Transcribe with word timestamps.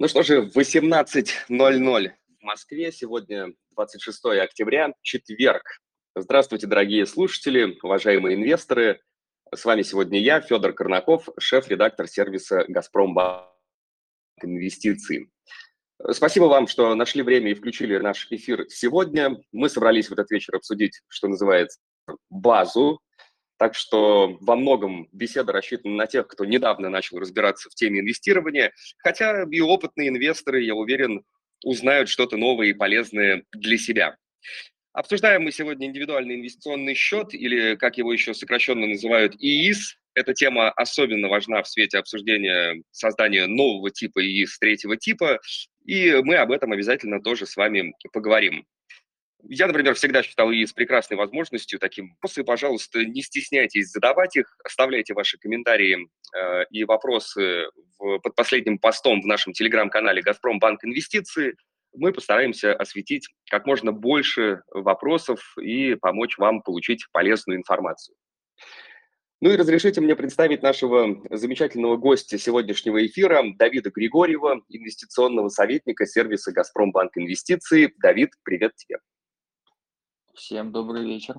Ну 0.00 0.08
что 0.08 0.22
же, 0.22 0.46
18.00 0.46 1.46
в 1.50 2.42
Москве. 2.42 2.90
Сегодня 2.90 3.52
26 3.72 4.24
октября, 4.42 4.94
четверг. 5.02 5.62
Здравствуйте, 6.16 6.66
дорогие 6.66 7.04
слушатели, 7.04 7.76
уважаемые 7.82 8.36
инвесторы. 8.36 9.02
С 9.54 9.62
вами 9.66 9.82
сегодня 9.82 10.18
я, 10.18 10.40
Федор 10.40 10.72
Корнаков, 10.72 11.28
шеф-редактор 11.38 12.08
сервиса 12.08 12.64
«Газпромбанк 12.66 13.44
Инвестиции». 14.42 15.30
Спасибо 16.12 16.44
вам, 16.44 16.66
что 16.66 16.94
нашли 16.94 17.20
время 17.20 17.50
и 17.50 17.54
включили 17.54 17.98
наш 17.98 18.26
эфир 18.30 18.70
сегодня. 18.70 19.36
Мы 19.52 19.68
собрались 19.68 20.08
в 20.08 20.12
этот 20.14 20.30
вечер 20.30 20.56
обсудить, 20.56 21.02
что 21.08 21.28
называется, 21.28 21.78
базу 22.30 23.02
так 23.60 23.74
что 23.74 24.38
во 24.40 24.56
многом 24.56 25.06
беседа 25.12 25.52
рассчитана 25.52 25.94
на 25.94 26.06
тех, 26.06 26.26
кто 26.26 26.46
недавно 26.46 26.88
начал 26.88 27.18
разбираться 27.18 27.68
в 27.68 27.74
теме 27.74 28.00
инвестирования, 28.00 28.72
хотя 28.96 29.42
и 29.42 29.60
опытные 29.60 30.08
инвесторы, 30.08 30.62
я 30.62 30.74
уверен, 30.74 31.24
узнают 31.62 32.08
что-то 32.08 32.38
новое 32.38 32.68
и 32.68 32.72
полезное 32.72 33.44
для 33.52 33.76
себя. 33.76 34.16
Обсуждаем 34.94 35.42
мы 35.42 35.52
сегодня 35.52 35.88
индивидуальный 35.88 36.36
инвестиционный 36.36 36.94
счет, 36.94 37.34
или, 37.34 37.76
как 37.76 37.98
его 37.98 38.14
еще 38.14 38.32
сокращенно 38.32 38.86
называют, 38.86 39.34
ИИС. 39.38 39.98
Эта 40.14 40.32
тема 40.32 40.70
особенно 40.70 41.28
важна 41.28 41.62
в 41.62 41.68
свете 41.68 41.98
обсуждения 41.98 42.82
создания 42.92 43.46
нового 43.46 43.90
типа 43.90 44.24
ИИС 44.24 44.58
третьего 44.58 44.96
типа, 44.96 45.38
и 45.84 46.14
мы 46.22 46.36
об 46.36 46.50
этом 46.50 46.72
обязательно 46.72 47.20
тоже 47.20 47.44
с 47.44 47.56
вами 47.56 47.92
поговорим. 48.14 48.64
Я, 49.44 49.66
например, 49.66 49.94
всегда 49.94 50.22
считал 50.22 50.50
ИИС 50.50 50.72
прекрасной 50.72 51.16
возможностью 51.16 51.78
таким. 51.78 52.16
После, 52.20 52.44
пожалуйста, 52.44 53.04
не 53.04 53.22
стесняйтесь 53.22 53.90
задавать 53.90 54.36
их, 54.36 54.56
оставляйте 54.64 55.14
ваши 55.14 55.38
комментарии 55.38 56.08
э, 56.36 56.64
и 56.70 56.84
вопросы 56.84 57.66
в, 57.98 58.18
под 58.18 58.34
последним 58.34 58.78
постом 58.78 59.20
в 59.22 59.26
нашем 59.26 59.52
телеграм-канале 59.52 60.22
«Газпром 60.22 60.58
Банк 60.58 60.84
Инвестиции». 60.84 61.54
Мы 61.92 62.12
постараемся 62.12 62.74
осветить 62.74 63.28
как 63.50 63.66
можно 63.66 63.92
больше 63.92 64.62
вопросов 64.70 65.54
и 65.60 65.96
помочь 65.96 66.38
вам 66.38 66.62
получить 66.62 67.04
полезную 67.10 67.58
информацию. 67.58 68.14
Ну 69.42 69.50
и 69.50 69.56
разрешите 69.56 70.02
мне 70.02 70.14
представить 70.14 70.62
нашего 70.62 71.16
замечательного 71.30 71.96
гостя 71.96 72.36
сегодняшнего 72.36 73.04
эфира, 73.06 73.42
Давида 73.56 73.90
Григорьева, 73.90 74.60
инвестиционного 74.68 75.48
советника 75.48 76.04
сервиса 76.04 76.52
«Газпром 76.52 76.92
Банк 76.92 77.16
Инвестиции». 77.16 77.92
Давид, 77.98 78.32
привет 78.44 78.76
тебе. 78.76 78.98
Всем 80.34 80.72
добрый 80.72 81.04
вечер. 81.04 81.36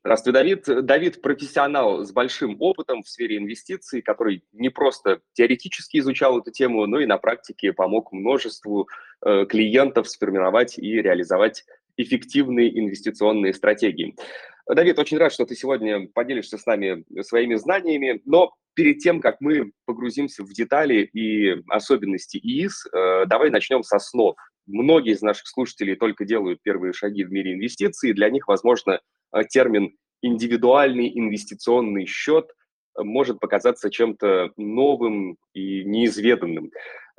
Здравствуй, 0.00 0.32
Давид. 0.32 0.64
Давид– 0.84 1.20
профессионал 1.22 2.04
с 2.04 2.12
большим 2.12 2.56
опытом 2.60 3.02
в 3.02 3.08
сфере 3.08 3.38
инвестиций, 3.38 4.02
который 4.02 4.44
не 4.52 4.68
просто 4.68 5.22
теоретически 5.32 5.98
изучал 5.98 6.38
эту 6.38 6.50
тему, 6.50 6.86
но 6.86 7.00
и 7.00 7.06
на 7.06 7.16
практике 7.16 7.72
помог 7.72 8.12
множеству 8.12 8.88
э, 9.24 9.46
клиентов 9.46 10.08
сформировать 10.08 10.78
и 10.78 11.00
реализовать 11.00 11.64
эффективные 11.96 12.78
инвестиционные 12.78 13.54
стратегии. 13.54 14.14
Давид, 14.66 14.98
очень 14.98 15.18
рад, 15.18 15.32
что 15.32 15.46
ты 15.46 15.54
сегодня 15.54 16.08
поделишься 16.08 16.58
с 16.58 16.66
нами 16.66 17.04
своими 17.22 17.54
знаниями, 17.54 18.20
но 18.24 18.54
перед 18.74 18.98
тем, 18.98 19.20
как 19.20 19.40
мы 19.40 19.72
погрузимся 19.86 20.42
в 20.42 20.52
детали 20.52 21.08
и 21.12 21.62
особенности 21.68 22.38
ИИС, 22.38 22.86
э, 22.92 23.26
давай 23.26 23.50
начнем 23.50 23.82
с 23.82 23.92
основ. 23.92 24.34
Многие 24.66 25.12
из 25.12 25.22
наших 25.22 25.46
слушателей 25.46 25.96
только 25.96 26.24
делают 26.24 26.62
первые 26.62 26.92
шаги 26.92 27.24
в 27.24 27.30
мире 27.30 27.54
инвестиций, 27.54 28.12
для 28.12 28.30
них, 28.30 28.48
возможно, 28.48 29.00
э, 29.32 29.44
термин 29.44 29.96
«индивидуальный 30.22 31.10
инвестиционный 31.14 32.06
счет» 32.06 32.50
может 32.96 33.40
показаться 33.40 33.90
чем-то 33.90 34.52
новым 34.56 35.36
и 35.52 35.84
неизведанным. 35.84 36.70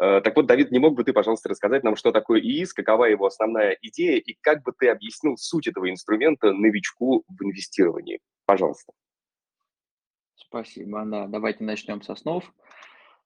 Э, 0.02 0.22
так 0.22 0.36
вот, 0.36 0.46
Давид, 0.46 0.72
не 0.72 0.80
мог 0.80 0.96
бы 0.96 1.04
ты, 1.04 1.14
пожалуйста, 1.14 1.50
рассказать 1.50 1.84
нам, 1.84 1.96
что 1.96 2.12
такое 2.12 2.42
ИИС, 2.42 2.74
какова 2.74 3.06
его 3.06 3.26
основная 3.26 3.78
идея 3.82 4.18
и 4.18 4.36
как 4.42 4.64
бы 4.64 4.74
ты 4.78 4.90
объяснил 4.90 5.38
суть 5.38 5.68
этого 5.68 5.90
инструмента 5.90 6.52
новичку 6.52 7.24
в 7.28 7.44
инвестировании? 7.44 8.20
Пожалуйста. 8.46 8.94
Спасибо, 10.36 11.04
да. 11.06 11.28
Давайте 11.28 11.64
начнем 11.64 12.02
с 12.02 12.10
основ. 12.10 12.44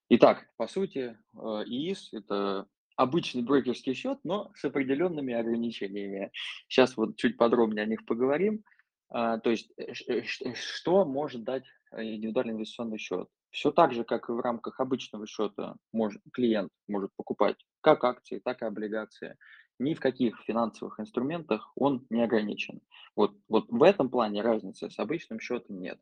Итак, 0.10 0.48
по 0.58 0.68
сути, 0.68 1.18
э, 1.34 1.38
ИИС– 1.66 2.10
это 2.14 2.68
обычный 3.00 3.44
брокерский 3.44 3.94
счет, 3.94 4.20
но 4.26 4.52
с 4.56 4.66
определенными 4.66 5.34
ограничениями. 5.34 6.32
Сейчас 6.68 6.98
вот 6.98 7.16
чуть 7.16 7.38
подробнее 7.38 7.84
о 7.84 7.86
них 7.86 8.06
поговорим. 8.06 8.66
А, 9.10 9.40
то 9.40 9.50
есть, 9.50 9.72
э, 9.78 10.24
что 10.54 11.06
может 11.06 11.46
дать 11.46 11.64
индивидуальный 11.96 12.54
инвестиционный 12.54 12.98
счет? 12.98 13.30
Все 13.52 13.72
так 13.72 13.94
же, 13.94 14.04
как 14.04 14.28
и 14.30 14.34
в 14.34 14.40
рамках 14.42 14.82
обычного 14.82 15.26
счета 15.28 15.76
может, 15.94 16.22
клиент 16.34 16.72
может 16.90 17.12
покупать 17.16 17.56
как 17.80 18.04
акции, 18.04 18.40
так 18.44 18.62
и 18.62 18.66
облигации. 18.66 19.38
Ни 19.80 19.94
в 19.94 20.02
каких 20.02 20.42
финансовых 20.42 21.00
инструментах 21.00 21.72
он 21.76 22.06
не 22.10 22.22
ограничен. 22.22 22.82
Вот, 23.16 23.34
вот 23.48 23.70
в 23.70 23.82
этом 23.82 24.10
плане 24.10 24.42
разницы 24.42 24.90
с 24.90 25.00
обычным 25.00 25.40
счетом 25.40 25.80
нет. 25.80 26.02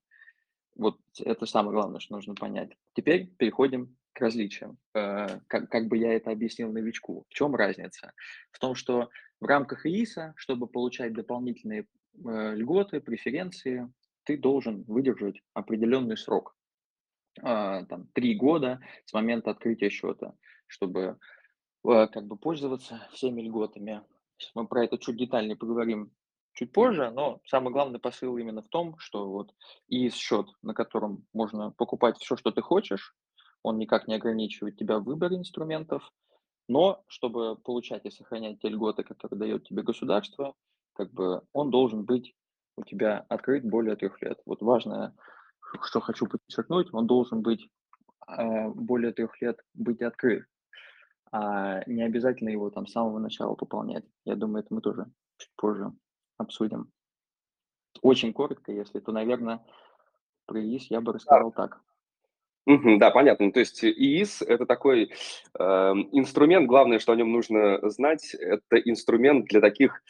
Вот 0.75 0.97
это 1.19 1.45
самое 1.45 1.73
главное, 1.73 1.99
что 1.99 2.15
нужно 2.15 2.33
понять. 2.33 2.71
Теперь 2.95 3.27
переходим 3.37 3.95
к 4.17 4.21
различиям. 4.21 4.77
Э, 4.95 5.39
как, 5.47 5.69
как 5.69 5.87
бы 5.87 5.97
я 5.97 6.13
это 6.13 6.31
объяснил 6.31 6.71
новичку. 6.71 7.25
В 7.29 7.33
чем 7.33 7.55
разница? 7.55 8.13
В 8.51 8.57
том, 8.57 8.73
что 8.73 9.09
в 9.39 9.45
рамках 9.45 9.85
ИИСа, 9.85 10.33
чтобы 10.35 10.67
получать 10.67 11.13
дополнительные 11.13 11.85
э, 12.25 12.55
льготы, 12.55 12.99
преференции, 12.99 13.87
ты 14.23 14.37
должен 14.37 14.83
выдержать 14.87 15.41
определенный 15.53 16.17
срок. 16.17 16.55
А, 17.43 17.85
там, 17.85 18.07
три 18.13 18.33
года 18.33 18.79
с 19.05 19.13
момента 19.13 19.51
открытия 19.51 19.89
счета, 19.89 20.33
чтобы 20.65 21.19
э, 21.85 22.07
как 22.07 22.25
бы 22.25 22.37
пользоваться 22.37 23.07
всеми 23.13 23.41
льготами. 23.43 24.01
Мы 24.55 24.67
про 24.67 24.83
это 24.83 24.97
чуть 24.97 25.17
детальнее 25.17 25.55
поговорим 25.55 26.11
чуть 26.53 26.71
позже, 26.71 27.11
но 27.11 27.39
самый 27.45 27.71
главный 27.71 27.99
посыл 27.99 28.35
именно 28.37 28.63
в 28.63 28.67
том, 28.67 28.97
что 28.97 29.29
вот 29.29 29.53
и 29.87 30.09
счет, 30.09 30.47
на 30.63 30.73
котором 30.73 31.27
можно 31.33 31.69
покупать 31.69 32.17
все, 32.17 32.35
что 32.35 32.49
ты 32.49 32.61
хочешь, 32.61 33.15
он 33.67 33.77
никак 33.77 34.07
не 34.07 34.15
ограничивает 34.15 34.77
тебя 34.77 34.99
в 34.99 35.03
выборе 35.03 35.37
инструментов, 35.37 36.11
но 36.67 37.03
чтобы 37.07 37.55
получать 37.55 38.05
и 38.05 38.11
сохранять 38.11 38.59
те 38.59 38.69
льготы, 38.69 39.03
которые 39.03 39.39
дает 39.39 39.63
тебе 39.65 39.83
государство, 39.83 40.55
как 40.93 41.11
бы 41.13 41.41
он 41.53 41.69
должен 41.69 42.03
быть 42.03 42.35
у 42.75 42.83
тебя 42.83 43.25
открыт 43.29 43.65
более 43.65 43.95
трех 43.95 44.21
лет. 44.21 44.41
Вот 44.45 44.61
важное 44.61 45.13
что 45.81 45.99
хочу 45.99 46.27
подчеркнуть, 46.27 46.93
он 46.93 47.07
должен 47.07 47.41
быть 47.41 47.69
э, 48.27 48.67
более 48.69 49.11
трех 49.11 49.39
лет 49.41 49.59
быть 49.73 50.01
открыт, 50.01 50.45
а 51.31 51.83
не 51.87 52.03
обязательно 52.03 52.49
его 52.49 52.69
там 52.69 52.87
с 52.87 52.91
самого 52.91 53.19
начала 53.19 53.55
пополнять. 53.55 54.05
Я 54.25 54.35
думаю, 54.35 54.63
это 54.63 54.73
мы 54.73 54.81
тоже 54.81 55.05
чуть 55.37 55.51
позже 55.55 55.91
обсудим. 56.37 56.91
Очень 58.01 58.33
коротко, 58.33 58.71
если, 58.71 58.99
то, 58.99 59.11
наверное, 59.11 59.65
про 60.45 60.61
ИИС 60.61 60.89
я 60.91 61.01
бы 61.01 61.13
рассказал 61.13 61.51
да. 61.51 61.67
так. 61.67 61.81
Да, 62.99 63.11
понятно. 63.11 63.51
То 63.51 63.59
есть 63.59 63.83
ИИС– 63.83 64.41
это 64.47 64.65
такой 64.65 65.11
э, 65.57 65.63
инструмент, 66.11 66.67
главное, 66.67 66.99
что 66.99 67.13
о 67.13 67.15
нем 67.15 67.31
нужно 67.31 67.79
знать, 67.89 68.35
это 68.35 68.77
инструмент 68.77 69.45
для 69.45 69.61
таких 69.61 70.01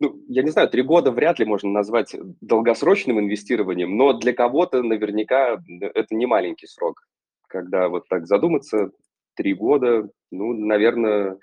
ну, 0.00 0.20
я 0.28 0.42
не 0.42 0.50
знаю, 0.50 0.68
три 0.68 0.82
года 0.82 1.12
вряд 1.12 1.38
ли 1.38 1.44
можно 1.44 1.70
назвать 1.70 2.16
долгосрочным 2.40 3.20
инвестированием, 3.20 3.96
но 3.96 4.12
для 4.12 4.32
кого-то 4.32 4.82
наверняка 4.82 5.62
это 5.80 6.14
не 6.14 6.26
маленький 6.26 6.66
срок. 6.66 7.06
Когда 7.48 7.88
вот 7.88 8.08
так 8.08 8.26
задуматься, 8.26 8.90
три 9.34 9.54
года, 9.54 10.08
ну, 10.30 10.52
наверное, 10.52 11.38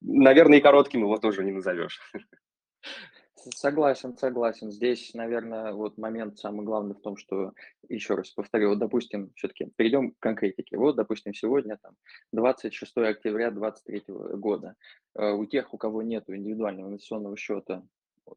наверное, 0.00 0.58
и 0.58 0.62
коротким 0.62 1.00
его 1.00 1.18
тоже 1.18 1.44
не 1.44 1.52
назовешь. 1.52 2.00
Согласен, 3.54 4.16
согласен. 4.16 4.70
Здесь, 4.72 5.14
наверное, 5.14 5.72
вот 5.72 5.96
момент 5.96 6.38
самый 6.38 6.64
главный 6.64 6.94
в 6.94 7.00
том, 7.00 7.16
что, 7.16 7.52
еще 7.88 8.14
раз 8.14 8.30
повторю, 8.30 8.70
вот, 8.70 8.78
допустим, 8.78 9.32
все-таки 9.36 9.70
перейдем 9.76 10.10
к 10.10 10.18
конкретике. 10.18 10.76
Вот, 10.76 10.96
допустим, 10.96 11.32
сегодня 11.32 11.78
там 11.80 11.94
26 12.32 12.96
октября 12.96 13.50
2023 13.50 14.14
года. 14.38 14.74
Э, 15.16 15.30
у 15.30 15.46
тех, 15.46 15.72
у 15.72 15.78
кого 15.78 16.02
нет 16.02 16.24
индивидуального 16.26 16.88
инвестиционного 16.88 17.36
счета, 17.36 17.84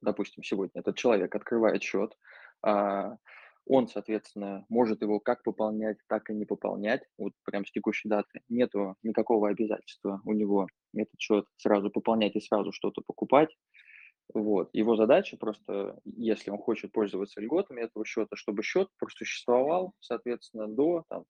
допустим, 0.01 0.43
сегодня 0.43 0.79
этот 0.79 0.95
человек 0.95 1.33
открывает 1.35 1.81
счет, 1.81 2.15
а, 2.61 3.17
он, 3.65 3.87
соответственно, 3.87 4.65
может 4.69 5.01
его 5.01 5.19
как 5.19 5.43
пополнять, 5.43 5.97
так 6.07 6.29
и 6.29 6.33
не 6.33 6.45
пополнять. 6.45 7.03
Вот 7.17 7.33
прям 7.43 7.65
с 7.65 7.71
текущей 7.71 8.09
даты 8.09 8.41
нету 8.49 8.95
никакого 9.03 9.49
обязательства 9.49 10.21
у 10.25 10.33
него 10.33 10.67
этот 10.95 11.19
счет 11.19 11.45
сразу 11.57 11.89
пополнять 11.89 12.35
и 12.35 12.41
сразу 12.41 12.71
что-то 12.71 13.01
покупать. 13.05 13.49
Вот. 14.33 14.69
Его 14.73 14.95
задача 14.95 15.37
просто, 15.37 15.99
если 16.05 16.51
он 16.51 16.57
хочет 16.57 16.91
пользоваться 16.91 17.41
льготами 17.41 17.81
этого 17.81 18.05
счета, 18.05 18.35
чтобы 18.35 18.63
счет 18.63 18.87
просуществовал, 18.97 19.93
соответственно, 19.99 20.67
до 20.67 21.03
там, 21.09 21.23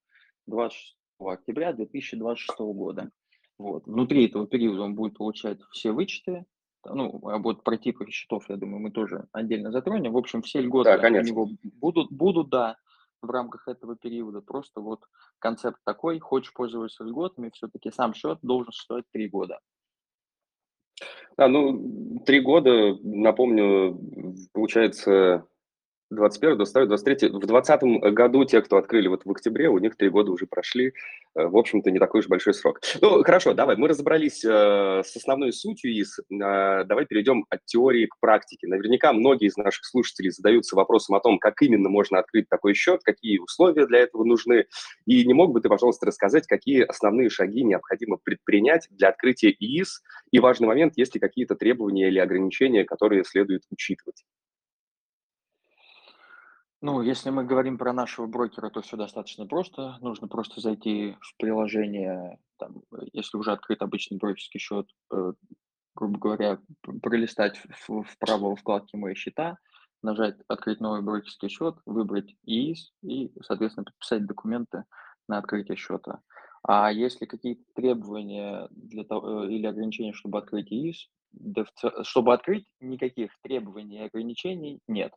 26 0.48 0.95
октября 1.19 1.74
2026 1.74 2.59
года. 2.59 3.09
Вот. 3.57 3.86
Внутри 3.86 4.27
этого 4.27 4.48
периода 4.48 4.81
он 4.83 4.95
будет 4.95 5.18
получать 5.18 5.59
все 5.71 5.92
вычеты, 5.92 6.45
ну, 6.83 7.21
а 7.27 7.38
вот 7.38 7.63
про 7.63 7.77
типы 7.77 8.09
счетов, 8.09 8.50
я 8.50 8.57
думаю, 8.57 8.80
мы 8.80 8.92
тоже 8.92 9.27
отдельно 9.31 9.71
затронем. 9.71 10.13
В 10.13 10.18
общем, 10.18 10.42
все 10.42 10.62
льготы 10.62 10.97
да, 10.97 11.07
у 11.07 11.21
него 11.21 11.50
будут, 11.80 12.12
будут, 12.12 12.50
да, 12.50 12.75
в 13.21 13.30
рамках 13.30 13.68
этого 13.68 13.95
периода. 13.95 14.42
Просто 14.42 14.81
вот 14.81 15.01
концепт 15.39 15.77
такой, 15.86 16.19
хочешь 16.19 16.54
пользоваться 16.54 17.04
льготами, 17.04 17.51
все-таки 17.54 17.92
сам 17.92 18.13
счет 18.13 18.39
должен 18.42 18.74
стоить 18.74 19.06
3 19.12 19.30
года. 19.30 19.59
А, 21.38 21.48
ну, 21.48 22.19
три 22.25 22.39
года, 22.42 22.95
напомню, 23.04 23.98
получается, 24.54 25.45
21, 26.12 26.58
22, 26.58 26.86
23. 26.88 27.30
В 27.30 27.40
2020 27.40 28.13
году 28.13 28.44
те, 28.44 28.62
кто 28.62 28.78
открыли 28.78 29.08
вот 29.08 29.24
в 29.24 29.31
октябре, 29.31 29.69
у 29.69 29.78
них 29.80 29.96
три 29.96 30.10
года 30.10 30.31
уже 30.31 30.46
прошли. 30.46 30.94
Э, 31.36 31.48
в 31.48 31.56
общем-то, 31.56 31.90
не 31.90 32.00
такой 32.00 32.19
уж 32.19 32.28
большой 32.28 32.54
срок. 32.54 32.81
Ну, 33.02 33.24
хорошо, 33.24 33.54
давай, 33.54 33.78
мы 33.78 33.88
разобрались 33.88 34.44
э, 34.44 35.04
с 35.06 35.16
основной 35.16 35.54
сутью 35.54 35.92
ИС. 35.92 36.19
Э, 36.19 36.84
давай 36.84 37.06
перейдем 37.06 37.46
от 37.50 37.66
теории 37.66 38.08
к 38.08 38.19
практике. 38.19 38.68
Наверняка 38.68 39.13
многие 39.13 39.48
из 39.48 39.56
наших 39.56 39.86
слушателей 39.86 40.31
задаются 40.31 40.75
вопросом 40.75 41.16
о 41.16 41.22
том, 41.22 41.40
как 41.40 41.62
именно 41.62 41.88
можно 41.88 42.19
открыть 42.19 42.50
такой 42.50 42.74
счет, 42.74 43.02
какие 43.04 43.40
условия 43.40 43.88
для 43.88 44.00
этого 44.00 44.25
нужны. 44.25 44.66
И 45.06 45.25
не 45.25 45.34
мог 45.34 45.54
бы 45.54 45.62
ты, 45.62 45.69
пожалуйста, 45.69 46.06
рассказать, 46.06 46.46
какие 46.46 46.81
основные 46.81 47.30
шаги 47.30 47.64
необходимо 47.64 48.18
предпринять 48.22 48.88
для 48.92 49.10
открытия 49.10 49.52
ИИС? 49.52 50.02
И 50.31 50.40
важный 50.40 50.68
момент, 50.68 50.94
есть 50.98 51.16
ли 51.16 51.22
какие-то 51.22 51.56
требования 51.56 52.10
или 52.10 52.19
ограничения, 52.19 52.84
которые 52.84 53.24
следует 53.24 53.64
учитывать? 53.72 54.25
Ну, 56.83 57.04
если 57.04 57.30
мы 57.30 57.44
говорим 57.44 57.78
про 57.78 57.94
нашего 57.94 58.25
брокера, 58.25 58.72
то 58.72 58.81
все 58.81 58.98
достаточно 58.98 59.45
просто. 59.45 59.98
Нужно 60.01 60.28
просто 60.28 60.62
зайти 60.62 61.16
в 61.22 61.38
приложение, 61.38 62.39
там, 62.57 62.81
э, 62.92 63.06
если 63.13 63.38
уже 63.38 63.51
открыт 63.51 63.83
обычный 63.83 64.18
брокерский 64.18 64.60
счет, 64.60 64.88
э, 65.13 65.33
грубо 65.95 66.18
говоря, 66.18 66.60
пролистать 67.04 67.62
в, 67.88 68.06
во 68.19 68.56
вкладке 68.56 68.98
«Мои 68.98 69.13
счета», 69.13 69.60
нажать 70.01 70.38
«Открыть 70.48 70.80
новый 70.80 71.04
брокерский 71.04 71.50
счет», 71.50 71.75
выбрать 71.86 72.36
ИИС 72.45 72.94
и, 73.04 73.31
соответственно, 73.44 73.86
подписать 73.86 74.25
документы 74.25 74.86
на 75.28 75.38
открытие 75.38 75.78
счета. 75.78 76.22
А 76.63 76.92
если 76.92 77.25
какие-то 77.25 77.63
требования 77.75 78.68
для 78.72 79.04
того, 79.04 79.44
э, 79.44 79.51
или 79.51 79.68
ограничения, 79.68 80.13
чтобы 80.13 80.39
открыть 80.39 80.72
ИИС, 80.72 81.10
да 81.31 81.63
чтобы 82.01 82.33
открыть, 82.33 82.66
никаких 82.80 83.31
требований 83.44 84.00
и 84.00 84.06
ограничений 84.06 84.80
нет. 84.88 85.13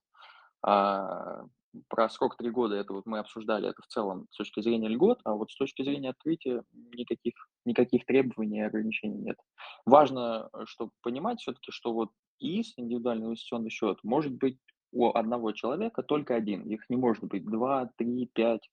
А, 0.67 1.45
про 1.89 2.09
срок 2.09 2.37
три 2.37 2.51
года, 2.51 2.77
это 2.77 2.95
вот 2.95 3.05
мы 3.05 3.19
обсуждали, 3.19 3.69
это 3.69 3.83
в 3.83 3.87
целом 3.87 4.27
с 4.31 4.37
точки 4.37 4.61
зрения 4.61 4.89
льгот, 4.89 5.21
а 5.25 5.35
вот 5.35 5.51
с 5.51 5.57
точки 5.57 5.83
зрения 5.83 6.11
открытия 6.11 6.63
никаких, 6.73 7.35
никаких 7.65 8.07
требований 8.07 8.59
и 8.59 8.63
ограничений 8.63 9.19
нет. 9.19 9.37
Важно, 9.85 10.49
э, 10.53 10.65
чтобы 10.67 10.93
понимать 11.03 11.41
все-таки, 11.41 11.71
что 11.71 11.93
вот 11.93 12.11
ИИС, 12.39 12.75
индивидуальный 12.77 13.27
инвестиционный 13.27 13.71
счет, 13.71 13.99
может 14.03 14.33
быть 14.33 14.59
у 14.93 15.11
одного 15.11 15.53
человека 15.53 16.03
только 16.03 16.35
один. 16.35 16.63
Их 16.63 16.89
не 16.89 16.97
может 16.97 17.25
быть 17.25 17.45
два, 17.45 17.91
три, 17.97 18.31
пять. 18.33 18.71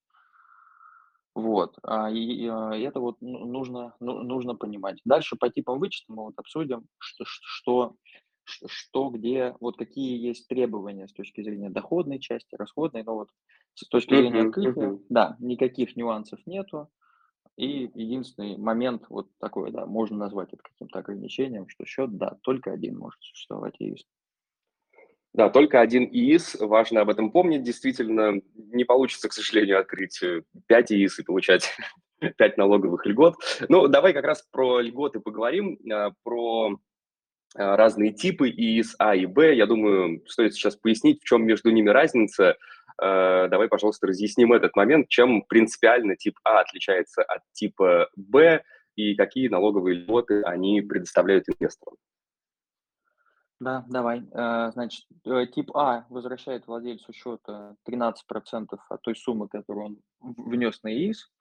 Вот. 1.33 1.77
А, 1.83 2.09
и, 2.11 2.47
а, 2.47 2.71
это 2.75 2.99
вот 2.99 3.17
нужно, 3.21 3.95
ну, 3.99 4.21
нужно 4.23 4.55
понимать. 4.55 4.99
Дальше 5.03 5.35
по 5.35 5.49
типам 5.49 5.79
вычета 5.79 6.13
мы 6.13 6.25
вот 6.25 6.33
обсудим, 6.38 6.85
что, 6.99 7.23
что 7.25 7.95
что, 8.51 9.09
где, 9.09 9.56
вот 9.59 9.77
какие 9.77 10.18
есть 10.18 10.48
требования 10.48 11.07
с 11.07 11.13
точки 11.13 11.42
зрения 11.42 11.69
доходной 11.69 12.19
части, 12.19 12.56
расходной, 12.56 13.03
но 13.03 13.15
вот 13.15 13.30
с 13.74 13.88
точки 13.88 14.15
зрения 14.15 14.42
открытия, 14.42 15.00
да, 15.09 15.38
никаких 15.39 15.95
нюансов 15.95 16.39
нету. 16.45 16.89
И 17.57 17.92
единственный 17.94 18.57
момент 18.57 19.03
вот 19.09 19.27
такой, 19.39 19.71
да, 19.71 19.86
можно 19.86 20.18
назвать 20.18 20.53
это 20.53 20.63
каким-то 20.63 21.00
ограничением, 21.00 21.68
что 21.68 21.86
счет, 21.86 22.18
да, 22.18 22.38
только 22.42 22.71
один 22.71 22.98
может 22.98 23.21
существовать 23.21 23.75
ИИС. 23.80 24.06
Да, 25.33 25.50
только 25.50 25.80
один 25.80 26.03
ИИС, 26.03 26.56
важно 26.59 27.01
об 27.01 27.09
этом 27.09 27.31
помнить. 27.31 27.63
Действительно, 27.63 28.42
не 28.56 28.83
получится, 28.83 29.30
к 29.30 29.33
сожалению, 29.33 29.80
открыть 29.80 30.19
5 30.68 30.92
ИИС 30.92 31.19
и 31.19 31.24
получать 31.24 31.69
5 32.19 32.57
налоговых 32.57 33.06
льгот. 33.06 33.36
Ну, 33.69 33.88
давай 33.88 34.13
как 34.13 34.25
раз 34.25 34.42
про 34.51 34.81
льготы 34.81 35.19
поговорим, 35.19 35.80
а, 35.92 36.12
про 36.24 36.77
разные 37.53 38.12
типы 38.12 38.50
из 38.50 38.95
А 39.00 39.15
и 39.15 39.25
Б. 39.25 39.56
Я 39.56 39.65
думаю, 39.65 40.24
стоит 40.27 40.53
сейчас 40.53 40.75
пояснить, 40.75 41.21
в 41.21 41.25
чем 41.25 41.45
между 41.45 41.69
ними 41.71 41.89
разница. 41.89 42.57
А, 42.98 43.48
давай, 43.48 43.68
пожалуйста, 43.68 44.07
разъясним 44.07 44.53
этот 44.53 44.75
момент, 44.75 45.09
чем 45.09 45.44
принципиально 45.44 46.15
тип 46.15 46.38
А 46.44 46.62
отличается 46.62 47.24
от 47.24 47.42
типа 47.53 48.09
Б 48.15 48.63
и 48.95 49.15
какие 49.15 49.48
налоговые 49.48 49.95
льготы 49.95 50.44
они 50.44 50.81
предоставляют 50.81 51.45
инвесторам. 51.48 51.98
Да, 53.59 53.86
давай. 53.88 54.24
А, 54.33 54.71
значит, 54.71 55.06
э, 55.25 55.45
тип 55.48 55.75
А 55.75 56.06
возвращает 56.09 56.65
владельцу 56.68 57.13
счета 57.13 57.75
13% 57.88 58.80
от 58.89 59.01
той 59.01 59.15
суммы, 59.15 59.48
которую 59.48 59.86
он 59.86 59.98
внес 60.19 60.81
на 60.83 60.92
ИИС. 60.92 61.31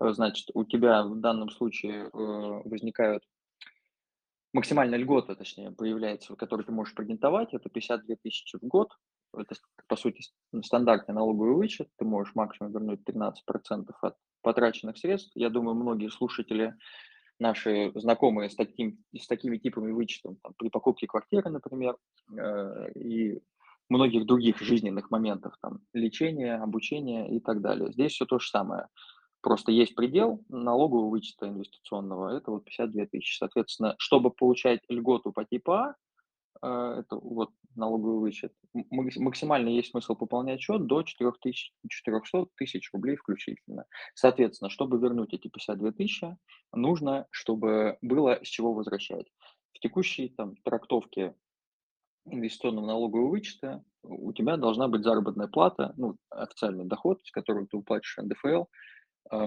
Э, 0.00 0.12
значит, 0.12 0.50
у 0.54 0.64
тебя 0.64 1.04
в 1.04 1.20
данном 1.20 1.48
случае 1.50 2.06
э, 2.06 2.08
возникают 2.12 3.22
максимальная 4.52 4.98
льгота, 4.98 5.36
точнее, 5.36 5.70
появляется, 5.70 6.34
которую 6.36 6.66
ты 6.66 6.72
можешь 6.72 6.94
претендовать, 6.94 7.54
это 7.54 7.68
52 7.68 8.16
тысячи 8.22 8.58
в 8.58 8.62
год. 8.62 8.90
Это, 9.36 9.54
по 9.86 9.96
сути, 9.96 10.22
стандартный 10.64 11.14
налоговый 11.14 11.54
вычет. 11.54 11.88
Ты 11.98 12.04
можешь 12.04 12.34
максимум 12.34 12.72
вернуть 12.72 13.00
13% 13.08 13.34
от 14.02 14.16
потраченных 14.42 14.98
средств. 14.98 15.30
Я 15.34 15.50
думаю, 15.50 15.76
многие 15.76 16.10
слушатели 16.10 16.74
наши 17.38 17.92
знакомые 17.94 18.50
с, 18.50 18.56
таким, 18.56 18.98
с 19.16 19.26
такими 19.26 19.56
типами 19.56 19.92
вычетов 19.92 20.36
там, 20.42 20.52
при 20.58 20.68
покупке 20.68 21.06
квартиры, 21.06 21.48
например, 21.50 21.96
э, 22.36 22.92
и 22.94 23.40
многих 23.88 24.26
других 24.26 24.60
жизненных 24.60 25.10
моментов, 25.10 25.54
там, 25.60 25.80
лечения, 25.92 26.56
обучения 26.56 27.34
и 27.34 27.40
так 27.40 27.60
далее. 27.60 27.92
Здесь 27.92 28.12
все 28.12 28.26
то 28.26 28.38
же 28.38 28.48
самое. 28.48 28.86
Просто 29.42 29.72
есть 29.72 29.94
предел 29.94 30.44
налогового 30.48 31.08
вычета 31.08 31.48
инвестиционного, 31.48 32.36
это 32.36 32.50
вот 32.50 32.64
52 32.64 33.06
тысячи. 33.06 33.38
Соответственно, 33.38 33.94
чтобы 33.98 34.30
получать 34.30 34.80
льготу 34.88 35.32
по 35.32 35.44
типу 35.44 35.72
А, 35.72 35.94
э, 36.62 37.00
это 37.00 37.16
вот 37.16 37.50
налоговый 37.74 38.20
вычет, 38.20 38.52
максимально 38.90 39.68
есть 39.68 39.90
смысл 39.90 40.14
пополнять 40.14 40.60
счет 40.60 40.86
до 40.86 41.02
4 41.02 41.32
тысяч, 41.40 41.72
400 41.88 42.46
тысяч 42.56 42.90
рублей 42.92 43.16
включительно. 43.16 43.86
Соответственно, 44.14 44.68
чтобы 44.68 44.98
вернуть 44.98 45.32
эти 45.32 45.48
52 45.48 45.92
тысячи, 45.92 46.36
нужно, 46.72 47.26
чтобы 47.30 47.96
было 48.02 48.38
с 48.42 48.48
чего 48.48 48.74
возвращать. 48.74 49.26
В 49.72 49.78
текущей 49.78 50.28
там, 50.28 50.56
трактовке 50.64 51.34
инвестиционного 52.26 52.86
налогового 52.86 53.30
вычета 53.30 53.82
у 54.02 54.32
тебя 54.32 54.56
должна 54.56 54.88
быть 54.88 55.04
заработная 55.04 55.48
плата, 55.48 55.94
ну, 55.96 56.16
официальный 56.30 56.84
доход, 56.84 57.20
с 57.24 57.30
которым 57.30 57.66
ты 57.66 57.76
уплачиваешь 57.76 58.28
НДФЛ, 58.28 58.64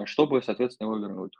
чтобы, 0.06 0.42
соответственно, 0.42 0.88
его 0.88 0.98
вернуть. 0.98 1.34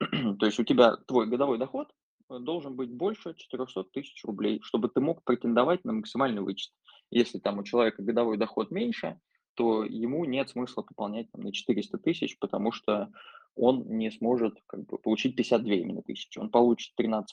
То 0.38 0.46
есть 0.46 0.58
у 0.58 0.64
тебя 0.64 0.96
твой 1.06 1.26
годовой 1.26 1.58
доход 1.58 1.88
э, 2.30 2.38
должен 2.38 2.74
быть 2.74 2.90
больше 2.90 3.34
400 3.34 3.84
тысяч 3.84 4.24
рублей, 4.24 4.60
чтобы 4.62 4.88
ты 4.88 5.00
мог 5.00 5.22
претендовать 5.24 5.84
на 5.84 5.92
максимальный 5.92 6.42
вычет. 6.42 6.72
Если 7.10 7.38
там 7.38 7.58
у 7.58 7.64
человека 7.64 8.02
годовой 8.02 8.38
доход 8.38 8.70
меньше, 8.70 9.18
то 9.54 9.84
ему 9.84 10.24
нет 10.24 10.50
смысла 10.50 10.82
пополнять 10.82 11.30
там, 11.30 11.42
на 11.42 11.52
400 11.52 11.98
тысяч, 11.98 12.38
потому 12.38 12.72
что 12.72 13.10
он 13.54 13.84
не 13.86 14.10
сможет 14.10 14.56
как 14.66 14.84
бы, 14.84 14.98
получить 14.98 15.36
52 15.36 15.74
именно 15.74 16.02
тысячи. 16.02 16.38
Он 16.38 16.50
получит 16.50 16.92
13% 17.00 17.24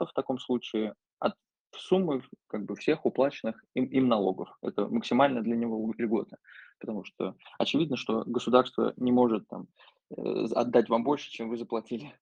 в 0.00 0.12
таком 0.14 0.38
случае 0.38 0.94
от 1.18 1.34
суммы 1.78 2.22
как 2.46 2.64
бы, 2.64 2.74
всех 2.76 3.06
уплаченных 3.06 3.62
им, 3.74 3.84
им 3.86 4.08
налогов. 4.08 4.56
Это 4.62 4.88
максимально 4.88 5.42
для 5.42 5.56
него 5.56 5.92
льгота. 5.96 6.38
Потому 6.78 7.04
что 7.04 7.36
очевидно, 7.58 7.96
что 7.96 8.24
государство 8.26 8.92
не 8.96 9.12
может 9.12 9.48
там, 9.48 9.66
э, 10.10 10.46
отдать 10.54 10.88
вам 10.88 11.04
больше, 11.04 11.30
чем 11.30 11.48
вы 11.48 11.56
заплатили. 11.56 12.14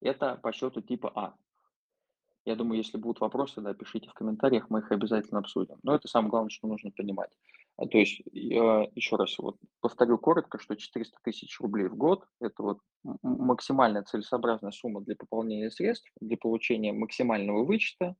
Это 0.00 0.36
по 0.36 0.52
счету 0.52 0.80
типа 0.80 1.12
А. 1.14 1.34
Я 2.44 2.56
думаю, 2.56 2.78
если 2.78 2.98
будут 2.98 3.20
вопросы, 3.20 3.60
да, 3.60 3.72
пишите 3.72 4.08
в 4.08 4.14
комментариях, 4.14 4.68
мы 4.68 4.80
их 4.80 4.90
обязательно 4.90 5.38
обсудим. 5.38 5.78
Но 5.84 5.94
это 5.94 6.08
самое 6.08 6.30
главное, 6.30 6.50
что 6.50 6.66
нужно 6.66 6.90
понимать. 6.90 7.30
А, 7.76 7.86
то 7.86 7.98
есть, 7.98 8.20
еще 8.32 9.16
раз 9.16 9.38
вот 9.38 9.56
повторю 9.80 10.18
коротко, 10.18 10.58
что 10.58 10.76
400 10.76 11.18
тысяч 11.22 11.58
рублей 11.60 11.88
в 11.88 11.96
год– 11.96 12.24
это 12.40 12.62
вот 12.62 12.78
максимальная 13.22 14.02
целесообразная 14.02 14.72
сумма 14.72 15.00
для 15.00 15.16
пополнения 15.16 15.70
средств, 15.70 16.10
для 16.20 16.36
получения 16.36 16.92
максимального 16.92 17.64
вычета, 17.64 18.14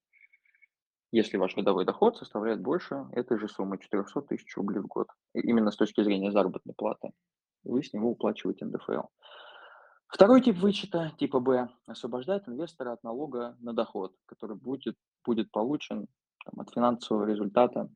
если 1.11 1.37
ваш 1.37 1.54
годовой 1.54 1.85
доход 1.85 2.16
составляет 2.16 2.62
больше 2.62 3.06
этой 3.12 3.38
же 3.38 3.47
суммы 3.47 3.78
400 3.78 4.23
тысяч 4.23 4.56
рублей 4.56 4.80
в 4.80 4.87
год. 4.87 5.09
Именно 5.35 5.71
с 5.71 5.76
точки 5.76 6.02
зрения 6.02 6.32
заработной 6.32 6.75
платы. 6.75 7.12
Вы 7.64 7.82
с 7.82 7.92
него 7.92 8.11
уплачиваете 8.11 8.64
НДФЛ. 8.64 9.02
Второй 10.09 10.40
тип 10.40 10.59
вычета, 10.59 11.12
типа 11.18 11.40
Б, 11.40 11.68
освобождает 11.87 12.49
инвестора 12.49 12.92
от 12.92 13.02
налога 13.02 13.56
на 13.61 13.73
доход, 13.73 14.14
который 14.26 14.56
будет, 14.56 14.97
будет 15.25 15.50
получен 15.50 16.06
там, 16.44 16.61
от 16.61 16.71
финансового 16.71 17.25
результата 17.25 17.88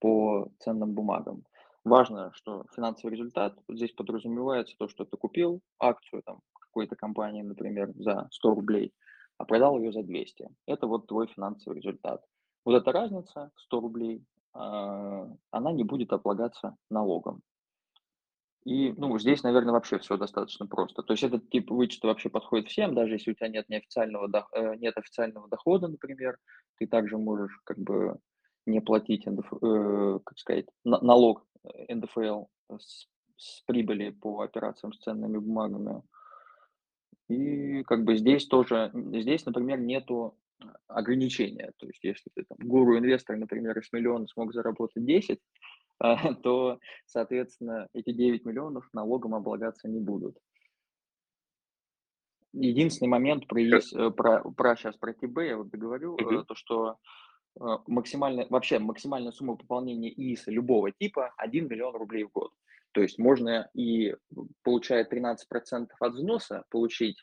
по 0.00 0.50
ценным 0.60 0.94
бумагам. 0.94 1.44
Важно, 1.84 2.32
что 2.34 2.64
финансовый 2.74 3.12
результат 3.12 3.58
здесь 3.68 3.92
подразумевается 3.92 4.74
то, 4.78 4.88
что 4.88 5.04
ты 5.04 5.16
купил 5.16 5.60
акцию 5.78 6.22
там, 6.24 6.40
какой-то 6.52 6.96
компании, 6.96 7.42
например, 7.42 7.92
за 7.96 8.28
100 8.30 8.54
рублей, 8.54 8.92
а 9.38 9.44
продал 9.44 9.78
ее 9.78 9.92
за 9.92 10.02
200. 10.02 10.48
Это 10.66 10.86
вот 10.86 11.06
твой 11.06 11.28
финансовый 11.28 11.76
результат. 11.76 12.22
Вот 12.64 12.74
эта 12.74 12.92
разница, 12.92 13.50
100 13.56 13.80
рублей, 13.80 14.24
а, 14.52 15.26
она 15.50 15.72
не 15.72 15.84
будет 15.84 16.12
облагаться 16.12 16.76
налогом. 16.90 17.42
И, 18.64 18.92
ну, 18.98 19.18
здесь, 19.18 19.42
наверное, 19.42 19.72
вообще 19.72 19.98
все 19.98 20.16
достаточно 20.18 20.66
просто. 20.66 21.02
То 21.02 21.14
есть 21.14 21.22
этот 21.22 21.48
тип 21.48 21.70
вычета 21.70 22.08
вообще 22.08 22.28
подходит 22.28 22.68
всем, 22.68 22.94
даже 22.94 23.14
если 23.14 23.30
у 23.30 23.34
тебя 23.34 23.48
нет 23.48 23.68
неофициального 23.68 24.28
э, 24.52 24.76
нет 24.76 24.96
официального 24.98 25.48
дохода, 25.48 25.88
например, 25.88 26.36
ты 26.78 26.86
также 26.86 27.16
можешь 27.16 27.58
как 27.64 27.78
бы 27.78 28.18
не 28.68 28.80
платить 28.80 29.26
НДФ 29.26 29.52
э, 29.62 30.18
как 30.24 30.38
сказать, 30.38 30.66
на 30.84 31.00
налог 31.00 31.46
э, 31.64 31.94
НДФЛ 31.94 32.44
с 32.78 33.08
с 33.38 33.62
прибыли 33.62 34.10
по 34.10 34.42
операциям 34.42 34.92
с 34.92 34.98
ценными 34.98 35.38
бумагами. 35.38 36.02
И 37.28 37.82
как 37.84 38.04
бы 38.04 38.16
здесь 38.16 38.46
тоже, 38.46 38.90
здесь, 38.94 39.46
например, 39.46 39.80
нету 39.80 40.36
ограничения. 40.88 41.72
То 41.78 41.86
есть 41.86 42.02
если 42.02 42.30
ты 42.34 42.44
там 42.44 42.58
гуру-инвестор, 42.58 43.36
например, 43.36 43.78
из 43.78 43.92
миллиона 43.92 44.26
смог 44.26 44.52
заработать 44.52 45.04
10, 45.04 45.38
а, 46.00 46.34
то, 46.34 46.78
соответственно, 47.06 47.88
эти 47.92 48.12
9 48.12 48.44
миллионов 48.44 48.88
налогом 48.92 49.34
облагаться 49.34 49.88
не 49.88 50.00
будут. 50.00 50.36
Единственный 52.52 53.08
момент 53.08 53.46
про, 53.46 53.60
э, 53.60 54.10
про, 54.10 54.42
про 54.50 54.76
сейчас 54.76 54.96
про 54.96 55.12
ТБ, 55.12 55.38
я 55.38 55.58
вот 55.58 55.68
договорю, 55.68 56.16
uh-huh. 56.16 56.44
то, 56.44 56.54
что 56.54 56.92
э, 56.92 56.94
максимальная, 57.86 58.46
вообще 58.50 58.78
максимальная 58.78 59.32
сумма 59.32 59.56
пополнения 59.56 60.10
ИИСа 60.10 60.50
любого 60.50 60.92
типа 60.92 61.32
1 61.36 61.68
миллион 61.68 61.94
рублей 61.96 62.24
в 62.24 62.30
год. 62.30 62.52
То 62.92 63.02
есть 63.02 63.18
можно 63.18 63.68
и, 63.74 64.14
получая 64.62 65.04
13% 65.04 65.88
от 66.00 66.12
взноса, 66.12 66.64
получить, 66.70 67.22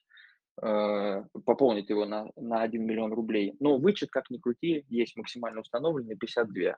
э, 0.62 1.24
пополнить 1.46 1.90
его 1.90 2.06
на, 2.06 2.30
на 2.36 2.62
1 2.62 2.84
миллион 2.84 3.14
рублей. 3.14 3.56
Но 3.60 3.78
вычет, 3.78 4.10
как 4.10 4.30
ни 4.30 4.38
крути, 4.38 4.86
есть 4.90 5.18
максимально 5.18 5.62
установленный 5.62 6.16
52. 6.16 6.78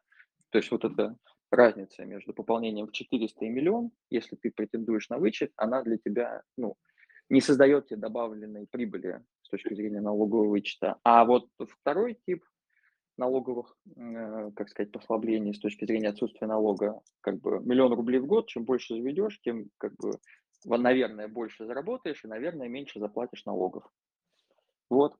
То 0.50 0.58
есть 0.58 0.72
вот 0.72 0.86
эта 0.86 1.16
разница 1.52 2.06
между 2.06 2.34
пополнением 2.34 2.88
в 2.88 2.92
400 2.92 3.46
и 3.46 3.50
миллион, 3.50 3.92
если 4.10 4.36
ты 4.36 4.52
претендуешь 4.52 5.10
на 5.10 5.18
вычет, 5.18 5.52
она 5.56 5.84
для 5.84 5.98
тебя 5.98 6.42
ну, 6.58 6.76
не 7.30 7.42
создает 7.42 7.88
тебе 7.88 8.00
добавленной 8.00 8.68
прибыли 8.70 9.22
с 9.44 9.50
точки 9.50 9.74
зрения 9.74 10.02
налогового 10.02 10.50
вычета. 10.50 10.98
А 11.04 11.26
вот 11.26 11.48
второй 11.60 12.18
тип 12.26 12.44
налоговых, 13.18 13.78
э, 13.96 14.52
как 14.56 14.70
сказать, 14.70 14.92
послаблений 14.92 15.54
с 15.54 15.60
точки 15.60 15.86
зрения 15.86 16.10
отсутствия 16.10 16.48
налога, 16.48 17.02
как 17.22 17.40
бы 17.40 17.60
миллион 17.60 17.94
рублей 17.94 18.20
в 18.20 18.26
год, 18.28 18.48
чем 18.48 18.66
больше 18.66 18.96
заведешь, 18.96 19.40
тем, 19.42 19.70
как 19.78 19.96
бы, 19.96 20.12
наверное, 20.66 21.28
больше 21.28 21.66
заработаешь 21.66 22.24
и, 22.24 22.28
наверное, 22.28 22.68
меньше 22.68 23.00
заплатишь 23.00 23.46
налогов. 23.46 23.84
Вот. 24.90 25.16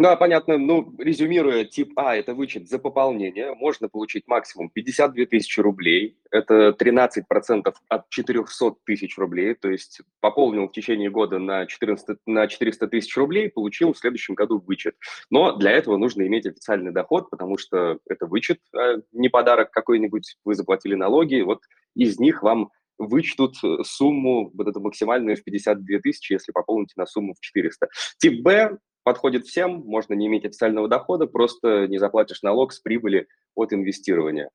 Да, 0.00 0.16
понятно. 0.16 0.56
Ну, 0.56 0.94
резюмируя, 0.96 1.66
тип 1.66 1.92
А– 1.96 2.16
это 2.16 2.32
вычет 2.32 2.70
за 2.70 2.78
пополнение. 2.78 3.54
Можно 3.54 3.90
получить 3.90 4.26
максимум 4.26 4.70
52 4.70 5.26
тысячи 5.26 5.60
рублей. 5.60 6.16
Это 6.30 6.70
13% 6.70 7.74
от 7.86 8.08
400 8.08 8.76
тысяч 8.86 9.18
рублей. 9.18 9.54
То 9.54 9.68
есть 9.68 10.00
пополнил 10.20 10.68
в 10.68 10.72
течение 10.72 11.10
года 11.10 11.38
на, 11.38 11.66
14, 11.66 12.16
на 12.24 12.46
400 12.46 12.88
тысяч 12.88 13.14
рублей, 13.14 13.50
получил 13.50 13.92
в 13.92 13.98
следующем 13.98 14.34
году 14.36 14.58
вычет. 14.66 14.94
Но 15.28 15.54
для 15.56 15.72
этого 15.72 15.98
нужно 15.98 16.26
иметь 16.26 16.46
официальный 16.46 16.92
доход, 16.92 17.28
потому 17.28 17.58
что 17.58 17.98
это 18.08 18.24
вычет, 18.24 18.60
а 18.74 19.02
не 19.12 19.28
подарок 19.28 19.70
какой-нибудь. 19.70 20.38
Вы 20.46 20.54
заплатили 20.54 20.94
налоги, 20.94 21.42
вот 21.42 21.60
из 21.94 22.18
них 22.18 22.42
вам 22.42 22.70
вычтут 22.96 23.56
сумму, 23.82 24.50
вот 24.54 24.66
эту 24.66 24.80
максимальную 24.80 25.36
в 25.36 25.44
52 25.44 25.98
тысячи, 25.98 26.32
если 26.32 26.52
пополните 26.52 26.94
на 26.96 27.04
сумму 27.04 27.34
в 27.34 27.40
400. 27.40 27.88
Тип 28.18 28.42
Б 28.42 28.78
подходит 29.10 29.44
всем, 29.44 29.82
можно 29.86 30.14
не 30.14 30.28
иметь 30.28 30.44
официального 30.44 30.86
дохода, 30.86 31.26
просто 31.26 31.88
не 31.88 31.98
заплатишь 31.98 32.42
налог 32.42 32.72
с 32.72 32.78
прибыли 32.78 33.26
от 33.56 33.72
инвестирования. 33.72 34.50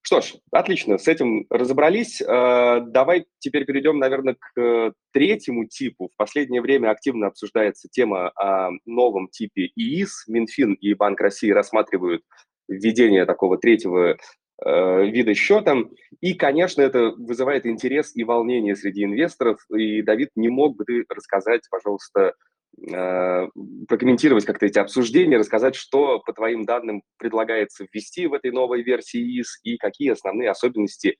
Что 0.00 0.22
ж, 0.22 0.36
отлично, 0.50 0.96
с 0.96 1.08
этим 1.08 1.44
разобрались. 1.50 2.22
Э, 2.22 2.80
давай 2.80 3.26
теперь 3.38 3.66
перейдем, 3.66 3.98
наверное, 3.98 4.36
к 4.40 4.94
третьему 5.12 5.66
типу. 5.66 6.08
В 6.08 6.16
последнее 6.16 6.62
время 6.62 6.90
активно 6.90 7.26
обсуждается 7.26 7.86
тема 7.90 8.30
о 8.30 8.70
новом 8.86 9.28
типе 9.28 9.66
ИИС. 9.76 10.24
Минфин 10.26 10.72
и 10.72 10.94
Банк 10.94 11.20
России 11.20 11.50
рассматривают 11.50 12.22
введение 12.66 13.26
такого 13.26 13.58
третьего 13.58 14.16
э, 14.64 15.04
вида 15.04 15.34
счета. 15.34 15.76
И, 16.22 16.32
конечно, 16.32 16.80
это 16.80 17.10
вызывает 17.10 17.66
интерес 17.66 18.12
и 18.16 18.24
волнение 18.24 18.74
среди 18.74 19.04
инвесторов. 19.04 19.58
И, 19.68 20.00
Давид, 20.00 20.30
не 20.34 20.48
мог 20.48 20.76
бы 20.76 20.86
ты 20.86 21.04
рассказать, 21.10 21.60
пожалуйста, 21.70 22.32
Э, 22.32 22.32
прокомментировать 22.76 24.44
как-то 24.44 24.66
эти 24.66 24.78
обсуждения, 24.78 25.36
рассказать, 25.36 25.74
что, 25.74 26.20
по 26.20 26.32
твоим 26.32 26.64
данным, 26.64 27.02
предлагается 27.16 27.86
ввести 27.90 28.26
в 28.26 28.34
этой 28.34 28.50
новой 28.52 28.82
версии 28.82 29.20
ИИС 29.20 29.60
и 29.64 29.76
какие 29.76 30.10
основные 30.10 30.50
особенности 30.50 31.16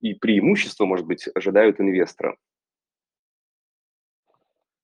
и 0.00 0.14
преимущества, 0.14 0.84
может 0.84 1.06
быть, 1.06 1.28
ожидают 1.34 1.80
инвестора. 1.80 2.36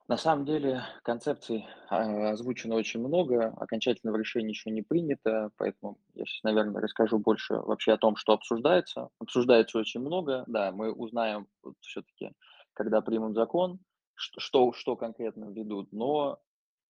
На 0.08 0.16
самом 0.16 0.46
деле 0.46 0.84
концепций 1.02 1.66
а, 1.90 2.30
озвучено 2.30 2.76
очень 2.76 3.00
много, 3.00 3.48
окончательного 3.58 4.16
решения 4.16 4.48
еще 4.48 4.70
не 4.70 4.80
принято, 4.80 5.50
поэтому 5.58 5.98
я 6.14 6.24
сейчас, 6.24 6.42
наверное, 6.44 6.80
расскажу 6.80 7.18
больше 7.18 7.56
вообще 7.56 7.92
о 7.92 7.98
том, 7.98 8.16
что 8.16 8.32
обсуждается. 8.32 9.10
Обсуждается 9.18 9.78
очень 9.78 10.00
много, 10.00 10.44
да, 10.46 10.72
мы 10.72 10.92
узнаем 10.92 11.46
вот 11.62 11.74
все-таки, 11.80 12.32
когда 12.72 13.02
примут 13.02 13.34
закон, 13.34 13.80
что, 14.18 14.72
что 14.72 14.96
конкретно 14.96 15.46
ведут, 15.46 15.92
но 15.92 16.40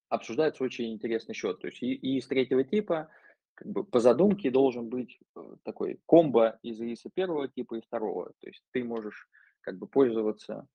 обсуждается 0.09 0.65
очень 0.65 0.93
интересный 0.93 1.35
счет. 1.35 1.61
То 1.61 1.69
есть 1.69 1.83
и, 1.83 1.93
и 1.93 2.19
из 2.19 2.27
третьего 2.27 2.65
типа, 2.65 3.11
как 3.55 3.69
бы 3.69 3.85
по 3.85 4.01
задумке 4.01 4.51
должен 4.51 4.89
быть 4.89 5.19
э, 5.37 5.41
такой 5.65 6.01
комбо 6.07 6.59
из 6.63 6.81
ИИСа 6.81 7.11
первого 7.11 7.49
типа 7.49 7.77
и 7.77 7.81
второго. 7.81 8.33
То 8.41 8.49
есть 8.49 8.63
ты 8.73 8.85
можешь 8.85 9.29
как 9.61 9.79
бы 9.79 9.87
пользоваться 9.87 10.67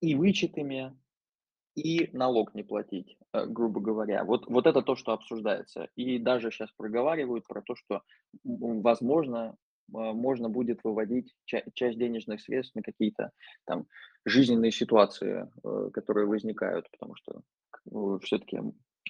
и 0.00 0.14
вычетами, 0.14 0.96
и 1.74 2.10
налог 2.12 2.54
не 2.54 2.62
платить, 2.62 3.16
э, 3.32 3.46
грубо 3.46 3.80
говоря. 3.80 4.24
Вот, 4.24 4.46
вот 4.48 4.66
это 4.66 4.82
то, 4.82 4.96
что 4.96 5.12
обсуждается. 5.12 5.88
И 5.94 6.18
даже 6.18 6.50
сейчас 6.50 6.70
проговаривают 6.72 7.46
про 7.46 7.62
то, 7.62 7.74
что, 7.74 8.02
возможно, 8.44 9.56
можно 9.88 10.48
будет 10.48 10.80
выводить 10.84 11.34
часть 11.44 11.98
денежных 11.98 12.40
средств 12.40 12.74
на 12.74 12.82
какие-то 12.82 13.30
там 13.64 13.86
жизненные 14.24 14.72
ситуации, 14.72 15.48
э, 15.64 15.90
которые 15.92 16.26
возникают, 16.26 16.90
потому 16.90 17.14
что 17.16 17.42
ну, 17.84 18.18
все-таки 18.20 18.60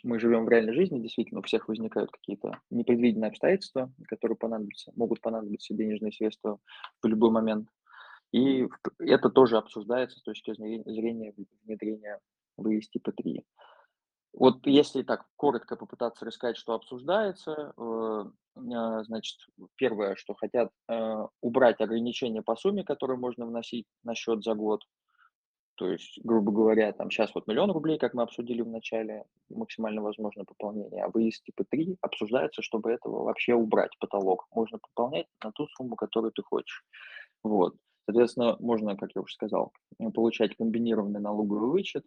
мы 0.04 0.20
живем 0.20 0.44
в 0.44 0.48
реальной 0.48 0.74
жизни, 0.74 1.00
действительно, 1.00 1.40
у 1.40 1.42
всех 1.42 1.68
возникают 1.68 2.10
какие-то 2.10 2.60
непредвиденные 2.70 3.28
обстоятельства, 3.28 3.92
которые 4.06 4.36
понадобятся, 4.36 4.92
могут 4.94 5.20
понадобиться 5.20 5.74
денежные 5.74 6.12
средства 6.12 6.58
в 7.02 7.06
любой 7.06 7.30
момент. 7.30 7.68
И 8.32 8.68
это 8.98 9.30
тоже 9.30 9.56
обсуждается 9.56 10.18
с 10.18 10.22
точки 10.22 10.52
зрения 10.54 11.34
внедрения 11.64 12.20
ВС 12.58 12.88
типа 12.90 13.12
3. 13.12 13.44
Вот 14.34 14.66
если 14.66 15.02
так 15.02 15.26
коротко 15.36 15.76
попытаться 15.76 16.24
рассказать, 16.24 16.56
что 16.56 16.74
обсуждается, 16.74 17.72
э, 17.76 17.80
а, 17.80 18.30
значит, 19.04 19.38
первое, 19.76 20.16
что 20.16 20.34
хотят 20.34 20.70
э, 20.88 21.26
убрать 21.40 21.80
ограничения 21.80 22.42
по 22.42 22.56
сумме, 22.56 22.84
которые 22.84 23.18
можно 23.18 23.46
вносить 23.46 23.86
на 24.04 24.14
счет 24.14 24.42
за 24.42 24.54
год. 24.54 24.82
То 25.76 25.86
есть, 25.92 26.18
грубо 26.24 26.50
говоря, 26.50 26.92
там 26.92 27.08
сейчас 27.08 27.32
вот 27.34 27.46
миллион 27.46 27.70
рублей, 27.70 27.98
как 27.98 28.12
мы 28.12 28.24
обсудили 28.24 28.62
в 28.62 28.68
начале, 28.68 29.24
максимально 29.48 30.02
возможное 30.02 30.44
пополнение, 30.44 31.04
а 31.04 31.08
выезд 31.08 31.44
типа 31.44 31.64
3 31.70 31.98
обсуждается, 32.00 32.62
чтобы 32.62 32.90
этого 32.90 33.22
вообще 33.22 33.54
убрать 33.54 33.96
потолок. 34.00 34.46
Можно 34.50 34.78
пополнять 34.78 35.26
на 35.42 35.52
ту 35.52 35.68
сумму, 35.68 35.94
которую 35.94 36.32
ты 36.32 36.42
хочешь. 36.42 36.84
Вот. 37.44 37.76
Соответственно, 38.06 38.56
можно, 38.58 38.96
как 38.96 39.10
я 39.14 39.20
уже 39.20 39.34
сказал, 39.34 39.72
получать 40.14 40.56
комбинированный 40.56 41.20
налоговый 41.20 41.70
вычет, 41.70 42.04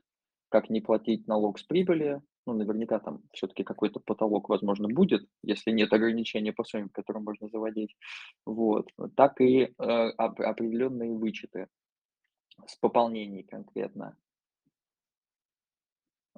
как 0.50 0.70
не 0.70 0.82
платить 0.82 1.28
налог 1.28 1.58
с 1.58 1.64
прибыли, 1.64 2.22
ну, 2.46 2.54
наверняка 2.54 3.00
там 3.00 3.22
все-таки 3.34 3.64
какой-то 3.64 4.00
потолок, 4.00 4.50
возможно, 4.50 4.88
будет, 4.88 5.28
если 5.44 5.72
нет 5.72 5.94
ограничения 5.94 6.54
по 6.54 6.64
сумме, 6.64 6.90
которые 6.92 7.24
можно 7.24 7.48
заводить, 7.50 7.96
вот, 8.46 8.90
так 9.16 9.40
и 9.42 9.62
э, 9.64 9.72
определенные 9.78 11.14
вычеты 11.14 11.68
с 12.66 12.76
пополнений 12.78 13.44
конкретно. 13.44 14.16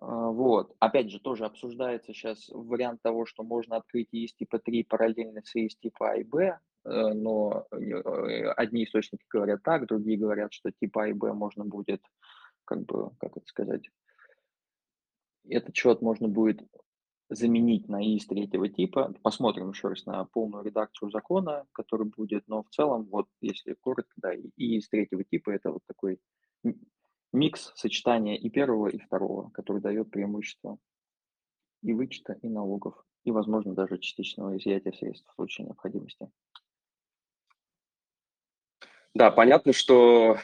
А, 0.04 0.30
вот. 0.30 0.76
Опять 0.80 1.10
же, 1.10 1.20
тоже 1.20 1.46
обсуждается 1.46 2.14
сейчас 2.14 2.50
вариант 2.50 3.02
того, 3.02 3.26
что 3.26 3.44
можно 3.44 3.78
открыть 3.78 4.10
ИИС 4.12 4.34
типа 4.34 4.60
3 4.60 4.84
параллельно 4.84 5.42
с 5.44 5.56
ИИС 5.56 5.78
типа 5.78 6.12
А 6.12 6.16
и 6.18 6.24
Б, 6.24 6.60
э, 6.86 7.14
но 7.14 7.66
э, 7.72 7.78
одни 8.58 8.84
источники 8.84 9.24
говорят 9.30 9.64
так, 9.64 9.88
другие 9.88 10.18
говорят, 10.18 10.52
что 10.52 10.72
типа 10.72 11.04
А 11.04 11.08
и 11.08 11.14
Б 11.14 11.34
можно 11.34 11.64
будет, 11.64 12.02
как 12.66 12.84
бы, 12.86 13.12
как 13.20 13.38
это 13.38 13.46
сказать, 13.48 13.90
этот 15.48 15.76
счет 15.76 16.02
можно 16.02 16.28
будет 16.28 16.62
заменить 17.30 17.88
на 17.90 18.04
ИИС 18.04 18.28
третьего 18.28 18.70
типа. 18.70 19.14
Посмотрим 19.24 19.70
еще 19.72 19.90
раз 19.90 20.06
на 20.06 20.24
полную 20.26 20.64
редакцию 20.64 21.10
закона, 21.12 21.66
который 21.72 22.06
будет, 22.08 22.48
но 22.48 22.64
в 22.64 22.70
целом, 22.70 23.06
вот 23.06 23.28
если 23.42 23.74
коротко, 23.74 24.14
да, 24.18 24.36
ИИС 24.36 24.90
третьего 24.90 25.24
типа 25.24 25.52
это 25.52 25.72
вот 25.72 25.82
такой 25.88 26.20
микс 27.32 27.72
сочетания 27.76 28.36
и 28.36 28.50
первого, 28.50 28.88
и 28.88 29.00
второго, 29.00 29.50
который 29.52 29.82
дает 29.82 30.12
преимущество 30.12 30.78
и 31.82 31.94
вычета, 31.94 32.34
и 32.42 32.48
налогов. 32.48 33.04
и, 33.24 33.32
возможно, 33.32 33.74
даже 33.74 33.98
частичного 34.00 34.58
изъятия 34.58 34.94
средств 34.94 35.30
в 35.30 35.36
случае 35.36 35.66
необходимости. 35.66 36.30
Да, 39.14 39.32
понятно, 39.32 39.74
что 39.74 40.38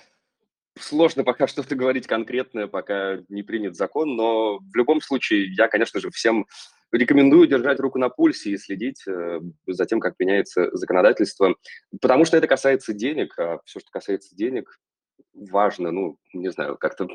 сложно 0.80 1.24
пока 1.24 1.48
что-то 1.48 1.76
говорить 1.76 2.08
конкретное, 2.08 2.68
пока 2.68 3.20
не 3.30 3.44
принят 3.44 3.76
закон, 3.76 4.16
но 4.16 4.60
в 4.60 4.76
любом 4.76 5.02
случае 5.02 5.54
я, 5.54 5.68
конечно 5.68 6.00
же, 6.00 6.10
всем 6.12 6.46
рекомендую 6.92 7.48
держать 7.48 7.80
руку 7.80 8.00
на 8.00 8.10
пульсе 8.10 8.52
и 8.52 8.58
следить 8.58 9.04
э, 9.08 9.40
за 9.68 9.86
тем, 9.86 10.00
как 10.00 10.16
меняется 10.18 10.76
законодательство, 10.76 11.56
потому 12.02 12.26
что 12.26 12.38
это 12.38 12.48
касается 12.48 12.94
денег, 12.94 13.38
а 13.38 13.60
все, 13.66 13.80
что 13.80 13.92
касается 13.92 14.36
денег, 14.36 14.80
важно, 15.34 15.92
ну, 15.92 16.18
не 16.34 16.50
знаю, 16.50 16.78
как-то 16.78 17.08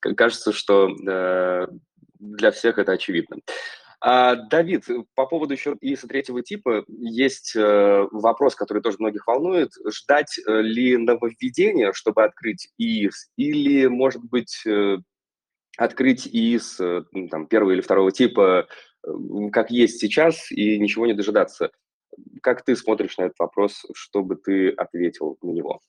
кажется, 0.16 0.52
что 0.52 0.88
э, 0.88 1.66
для 2.18 2.50
всех 2.50 2.78
это 2.78 2.92
очевидно. 2.92 3.38
А, 4.08 4.36
Давид, 4.36 4.86
по 5.16 5.26
поводу 5.26 5.54
еще 5.54 5.76
ИИСа 5.80 6.06
третьего 6.06 6.40
типа 6.40 6.84
есть 6.86 7.56
э, 7.56 8.06
вопрос, 8.12 8.54
который 8.54 8.80
тоже 8.80 8.98
многих 9.00 9.26
волнует. 9.26 9.72
Ждать 9.84 10.38
э, 10.38 10.60
ли 10.62 10.96
нововведения, 10.96 11.92
чтобы 11.92 12.22
открыть 12.22 12.68
ИИС, 12.78 13.32
или, 13.36 13.86
может 13.86 14.22
быть, 14.22 14.64
э, 14.64 14.98
открыть 15.76 16.28
ИИС 16.28 16.78
ну, 17.10 17.28
там, 17.28 17.48
первого 17.48 17.72
или 17.72 17.80
второго 17.80 18.12
типа, 18.12 18.68
как 19.50 19.72
есть 19.72 19.98
сейчас, 19.98 20.52
и 20.52 20.78
ничего 20.78 21.06
не 21.06 21.12
дожидаться? 21.12 21.72
Как 22.42 22.64
ты 22.64 22.76
смотришь 22.76 23.18
на 23.18 23.22
этот 23.22 23.40
вопрос, 23.40 23.84
чтобы 23.92 24.36
ты 24.36 24.70
ответил 24.70 25.36
на 25.42 25.50
него? 25.50 25.80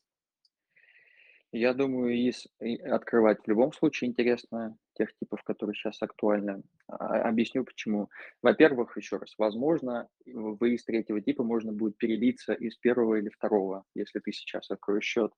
Я 1.54 1.74
думаю, 1.74 2.14
ИИС 2.14 2.48
открывать 2.84 3.40
в 3.42 3.48
любом 3.48 3.72
случае 3.72 4.10
интересно, 4.10 4.78
тех 4.96 5.16
типов, 5.16 5.44
которые 5.44 5.76
сейчас 5.76 6.02
актуальны. 6.02 6.64
А, 6.88 7.22
объясню 7.22 7.64
почему. 7.64 8.10
Во-первых, 8.42 8.98
еще 8.98 9.18
раз, 9.18 9.34
возможно, 9.38 10.10
в 10.26 10.58
ИИС 10.66 10.84
третьего 10.84 11.22
типа 11.22 11.44
можно 11.44 11.72
будет 11.72 11.98
перелиться 11.98 12.54
из 12.54 12.76
первого 12.76 13.16
или 13.16 13.30
второго, 13.30 13.86
если 13.96 14.20
ты 14.20 14.34
сейчас 14.34 14.70
откроешь 14.70 15.06
счет. 15.06 15.32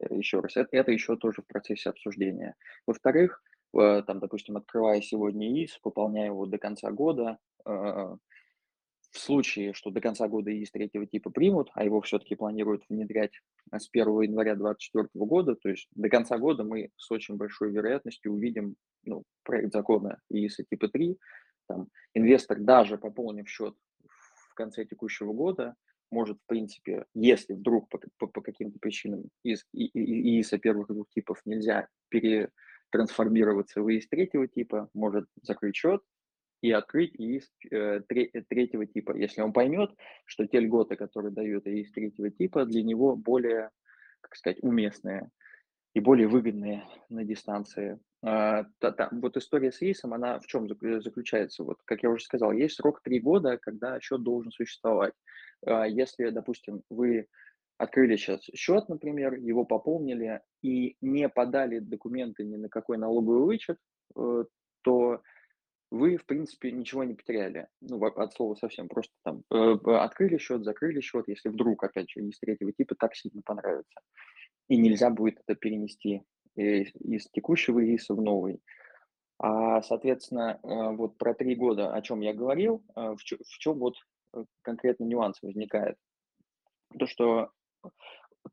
Э, 0.00 0.14
еще 0.14 0.40
раз, 0.40 0.56
это, 0.56 0.68
это 0.72 0.92
еще 0.92 1.16
тоже 1.16 1.42
в 1.42 1.46
процессе 1.46 1.90
обсуждения. 1.90 2.54
Во-вторых, 2.86 3.42
э, 3.76 4.02
там, 4.06 4.20
допустим, 4.20 4.56
открывая 4.56 5.00
сегодня 5.00 5.48
ИИС, 5.52 5.78
пополняя 5.82 6.26
его 6.26 6.46
до 6.46 6.58
конца 6.58 6.90
года, 6.92 7.38
э, 7.66 8.16
в 9.10 9.18
случае, 9.18 9.72
что 9.72 9.90
до 9.90 10.00
конца 10.00 10.28
года 10.28 10.52
ИИС 10.52 10.70
третьего 10.70 11.06
типа 11.06 11.30
примут, 11.30 11.70
а 11.74 11.84
его 11.84 12.00
все-таки 12.00 12.34
планируют 12.34 12.84
внедрять 12.88 13.32
с 13.72 13.88
1 13.90 14.06
января 14.22 14.54
2024 14.54 15.08
года, 15.14 15.54
то 15.56 15.68
есть 15.68 15.88
до 15.94 16.08
конца 16.08 16.38
года 16.38 16.64
мы 16.64 16.90
с 16.96 17.10
очень 17.10 17.36
большой 17.36 17.72
вероятностью 17.72 18.32
увидим 18.32 18.76
ну, 19.04 19.24
проект 19.44 19.72
закона 19.72 20.20
ИИСа 20.30 20.64
типа 20.64 20.88
3. 20.88 21.16
Там, 21.68 21.88
инвестор, 22.14 22.58
даже 22.58 22.98
пополнив 22.98 23.48
счет 23.48 23.74
в 24.50 24.54
конце 24.54 24.84
текущего 24.84 25.32
года, 25.32 25.74
может, 26.10 26.38
в 26.38 26.46
принципе, 26.46 27.04
если 27.14 27.52
вдруг 27.52 27.88
по, 27.90 28.00
по, 28.18 28.26
по 28.26 28.40
каким-то 28.40 28.78
причинам 28.78 29.24
из 29.42 29.64
ИИСа 29.74 30.58
первых 30.58 30.88
двух 30.88 31.08
типов 31.10 31.40
нельзя 31.44 31.88
перетрансформироваться 32.08 33.82
в 33.82 33.90
ИИС 33.90 34.08
третьего 34.08 34.48
типа, 34.48 34.88
может 34.94 35.26
закрыть 35.42 35.76
счет, 35.76 36.02
и 36.60 36.70
открыть 36.72 37.14
ИИС 37.14 37.50
э, 37.70 38.00
э, 38.08 38.42
третьего 38.48 38.86
типа, 38.86 39.16
если 39.16 39.42
он 39.42 39.52
поймет, 39.52 39.90
что 40.24 40.46
те 40.46 40.60
льготы, 40.60 40.96
которые 40.96 41.32
дают 41.32 41.66
ИИС 41.66 41.92
третьего 41.92 42.30
типа, 42.30 42.64
для 42.64 42.82
него 42.82 43.16
более, 43.16 43.70
как 44.20 44.36
сказать, 44.36 44.58
уместные 44.62 45.30
и 45.94 46.00
более 46.00 46.28
выгодные 46.28 46.84
на 47.08 47.24
дистанции. 47.24 47.98
А, 48.24 48.66
вот 49.12 49.36
история 49.36 49.70
с 49.70 49.80
ИИСом, 49.82 50.14
она 50.14 50.40
в 50.40 50.46
чем 50.46 50.68
заключается? 50.68 51.62
Вот, 51.62 51.78
как 51.84 52.02
я 52.02 52.10
уже 52.10 52.24
сказал, 52.24 52.52
есть 52.52 52.76
срок 52.76 53.00
три 53.02 53.20
года, 53.20 53.58
когда 53.58 54.00
счет 54.00 54.22
должен 54.22 54.50
существовать. 54.50 55.14
А, 55.64 55.86
если, 55.86 56.30
допустим, 56.30 56.82
вы 56.90 57.26
открыли 57.78 58.16
сейчас 58.16 58.42
счет, 58.54 58.88
например, 58.88 59.34
его 59.34 59.64
пополнили 59.64 60.40
и 60.62 60.96
не 61.00 61.28
подали 61.28 61.78
документы 61.78 62.44
ни 62.44 62.56
на 62.56 62.68
какой 62.68 62.98
налоговый 62.98 63.44
вычет, 63.44 63.78
э, 64.16 64.44
то 64.82 65.22
вы, 65.90 66.16
в 66.16 66.26
принципе, 66.26 66.70
ничего 66.70 67.04
не 67.04 67.14
потеряли. 67.14 67.68
Ну, 67.80 68.04
от 68.04 68.32
слова 68.34 68.54
совсем. 68.54 68.88
Просто 68.88 69.12
там 69.24 69.42
э, 69.50 69.76
открыли 69.98 70.38
счет, 70.38 70.64
закрыли 70.64 71.00
счет, 71.00 71.28
если 71.28 71.48
вдруг, 71.48 71.82
опять 71.84 72.10
же, 72.10 72.20
из 72.20 72.38
третьего 72.38 72.72
типа 72.72 72.94
так 72.94 73.14
сильно 73.14 73.40
понравится. 73.44 74.00
И 74.68 74.76
нельзя 74.76 75.10
будет 75.10 75.40
это 75.46 75.58
перенести 75.58 76.22
из, 76.56 76.94
из 76.96 77.26
текущего 77.30 77.82
ИИСа 77.82 78.14
в 78.14 78.20
новый. 78.20 78.60
А, 79.38 79.82
соответственно, 79.82 80.58
э, 80.62 80.96
вот 80.96 81.16
про 81.16 81.32
три 81.32 81.54
года, 81.54 81.92
о 81.94 82.02
чем 82.02 82.20
я 82.20 82.34
говорил, 82.34 82.82
э, 82.96 83.14
в 83.16 83.22
чем 83.58 83.78
вот 83.78 83.94
э, 84.34 84.44
конкретно 84.62 85.04
нюанс 85.04 85.40
возникает. 85.42 85.96
То, 86.98 87.06
что 87.06 87.50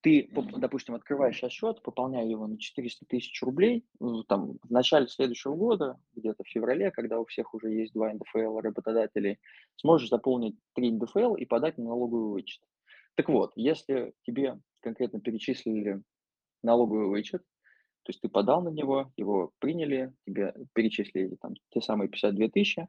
ты, 0.02 0.30
допустим, 0.58 0.96
открываешь 0.96 1.42
счет, 1.50 1.82
пополняя 1.82 2.26
его 2.26 2.48
на 2.48 2.58
400 2.58 3.06
тысяч 3.06 3.42
рублей, 3.44 3.86
там, 4.28 4.58
в 4.64 4.72
начале 4.72 5.08
следующего 5.08 5.56
года, 5.56 6.00
где-то 6.16 6.44
в 6.44 6.48
феврале, 6.48 6.92
когда 6.92 7.20
у 7.20 7.26
всех 7.26 7.54
уже 7.54 7.72
есть 7.72 7.94
два 7.94 8.14
НДФЛ 8.14 8.60
работодателей, 8.60 9.40
сможешь 9.76 10.10
заполнить 10.10 10.56
три 10.74 10.92
НДФЛ 10.92 11.36
и 11.36 11.46
подать 11.46 11.78
на 11.78 11.86
налоговый 11.86 12.32
вычет. 12.32 12.62
Так 13.16 13.30
вот, 13.30 13.54
если 13.56 14.14
тебе 14.24 14.60
конкретно 14.82 15.20
перечислили 15.20 16.02
налоговый 16.64 17.08
вычет, 17.08 17.42
то 18.04 18.12
есть 18.12 18.22
ты 18.22 18.30
подал 18.30 18.62
на 18.62 18.70
него, 18.70 19.12
его 19.18 19.52
приняли, 19.60 20.14
тебе 20.26 20.54
перечислили 20.74 21.36
там 21.42 21.54
те 21.72 21.82
самые 21.82 22.08
52 22.08 22.50
тысячи, 22.50 22.88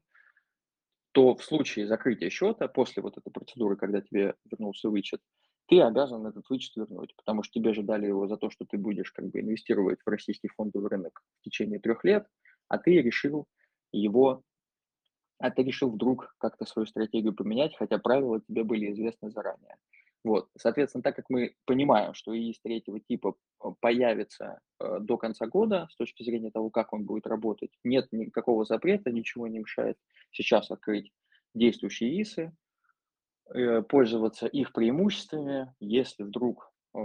то 1.13 1.35
в 1.35 1.43
случае 1.43 1.87
закрытия 1.87 2.29
счета, 2.29 2.69
после 2.69 3.03
вот 3.03 3.17
этой 3.17 3.31
процедуры, 3.31 3.77
когда 3.77 4.03
тебе 4.03 4.35
вернулся 4.51 4.91
вычет, 4.91 5.23
ты 5.69 5.81
обязан 5.81 6.27
этот 6.27 6.49
вычет 6.49 6.77
вернуть, 6.77 7.15
потому 7.17 7.43
что 7.43 7.55
тебе 7.55 7.75
же 7.75 7.83
дали 7.83 8.07
его 8.07 8.27
за 8.29 8.37
то, 8.37 8.51
что 8.51 8.65
ты 8.65 8.79
будешь 8.79 9.13
как 9.13 9.27
бы 9.29 9.41
инвестировать 9.41 9.99
в 10.05 10.09
российский 10.09 10.49
фондовый 10.49 10.89
рынок 10.89 11.23
в 11.41 11.45
течение 11.45 11.81
трех 11.81 12.05
лет, 12.05 12.27
а 12.69 12.79
ты 12.79 13.03
решил 13.03 13.47
его, 13.93 14.43
а 15.39 15.51
ты 15.51 15.63
решил 15.63 15.91
вдруг 15.91 16.35
как-то 16.39 16.65
свою 16.67 16.87
стратегию 16.87 17.35
поменять, 17.35 17.77
хотя 17.77 17.99
правила 17.99 18.41
тебе 18.41 18.65
были 18.65 18.93
известны 18.93 19.31
заранее. 19.31 19.77
Вот, 20.25 20.49
соответственно, 20.59 21.03
так 21.03 21.15
как 21.15 21.27
мы 21.31 21.55
понимаем, 21.67 22.13
что 22.15 22.37
ИИС 22.37 22.59
третьего 22.61 22.99
типа 22.99 23.37
э, 23.63 23.69
появится 23.81 24.59
э, 24.81 24.99
до 25.01 25.19
конца 25.19 25.47
года, 25.47 25.87
с 25.93 25.97
точки 25.97 26.25
зрения 26.25 26.51
того, 26.51 26.71
как 26.71 26.93
он 26.93 27.05
будет 27.05 27.29
работать, 27.29 27.71
нет 27.85 28.09
никакого 28.11 28.65
запрета, 28.65 29.13
ничего 29.13 29.47
не 29.47 29.61
мешает 29.61 29.97
сейчас 30.33 30.73
открыть 30.73 31.13
действующие 31.55 32.11
ИИСы, 32.11 32.53
Э, 32.66 32.66
пользоваться 33.89 34.47
их 34.47 34.73
преимуществами. 34.73 35.73
Если 35.81 36.25
вдруг 36.25 36.73
э, 36.95 36.99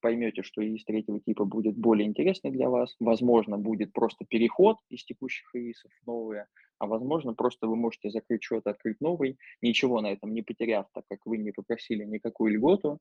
поймете, 0.00 0.42
что 0.42 0.62
ИИС 0.62 0.84
третьего 0.84 1.20
типа 1.20 1.44
будет 1.44 1.76
более 1.76 2.06
интересный 2.06 2.50
для 2.50 2.68
вас, 2.68 2.94
возможно, 3.00 3.58
будет 3.58 3.92
просто 3.92 4.24
переход 4.24 4.76
из 4.88 5.04
текущих 5.04 5.48
ИИСов 5.54 5.90
в 6.02 6.06
новые, 6.06 6.46
а 6.78 6.86
возможно, 6.86 7.34
просто 7.34 7.66
вы 7.66 7.76
можете 7.76 8.10
закрыть 8.10 8.42
счет, 8.42 8.66
открыть 8.66 9.00
новый, 9.00 9.38
ничего 9.60 10.00
на 10.00 10.12
этом 10.12 10.32
не 10.32 10.42
потеряв, 10.42 10.86
так 10.92 11.04
как 11.08 11.26
вы 11.26 11.38
не 11.38 11.50
попросили 11.50 12.04
никакую 12.04 12.54
льготу, 12.54 12.98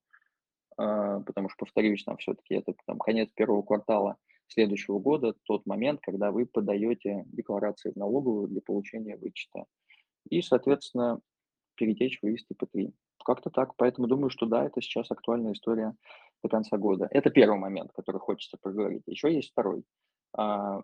а, 0.77 1.19
потому 1.21 1.49
что, 1.49 1.65
повторюсь, 1.65 2.05
нам 2.05 2.17
все-таки 2.17 2.55
это 2.55 2.73
там, 2.86 2.97
конец 2.99 3.29
первого 3.33 3.62
квартала 3.62 4.17
следующего 4.47 4.99
года, 4.99 5.36
тот 5.43 5.65
момент, 5.65 5.99
когда 6.01 6.31
вы 6.31 6.45
подаете 6.45 7.23
декларации 7.27 7.91
в 7.91 7.95
налоговую 7.97 8.47
для 8.47 8.62
получения 8.62 9.17
вычета. 9.17 9.65
И, 10.29 10.41
соответственно, 10.41 11.19
перетечь 11.77 12.19
в 12.21 12.25
ИИС 12.27 12.45
типа 12.45 12.65
3. 12.65 12.91
Как-то 13.23 13.49
так. 13.49 13.75
Поэтому 13.77 14.07
думаю, 14.07 14.29
что 14.29 14.45
да, 14.45 14.65
это 14.65 14.81
сейчас 14.81 15.09
актуальная 15.11 15.53
история 15.53 15.95
до 16.43 16.49
конца 16.49 16.77
года. 16.77 17.07
Это 17.11 17.29
первый 17.29 17.57
момент, 17.57 17.91
который 17.95 18.19
хочется 18.19 18.57
проговорить. 18.61 19.03
Еще 19.05 19.33
есть 19.33 19.51
второй. 19.51 19.83
А, 20.33 20.81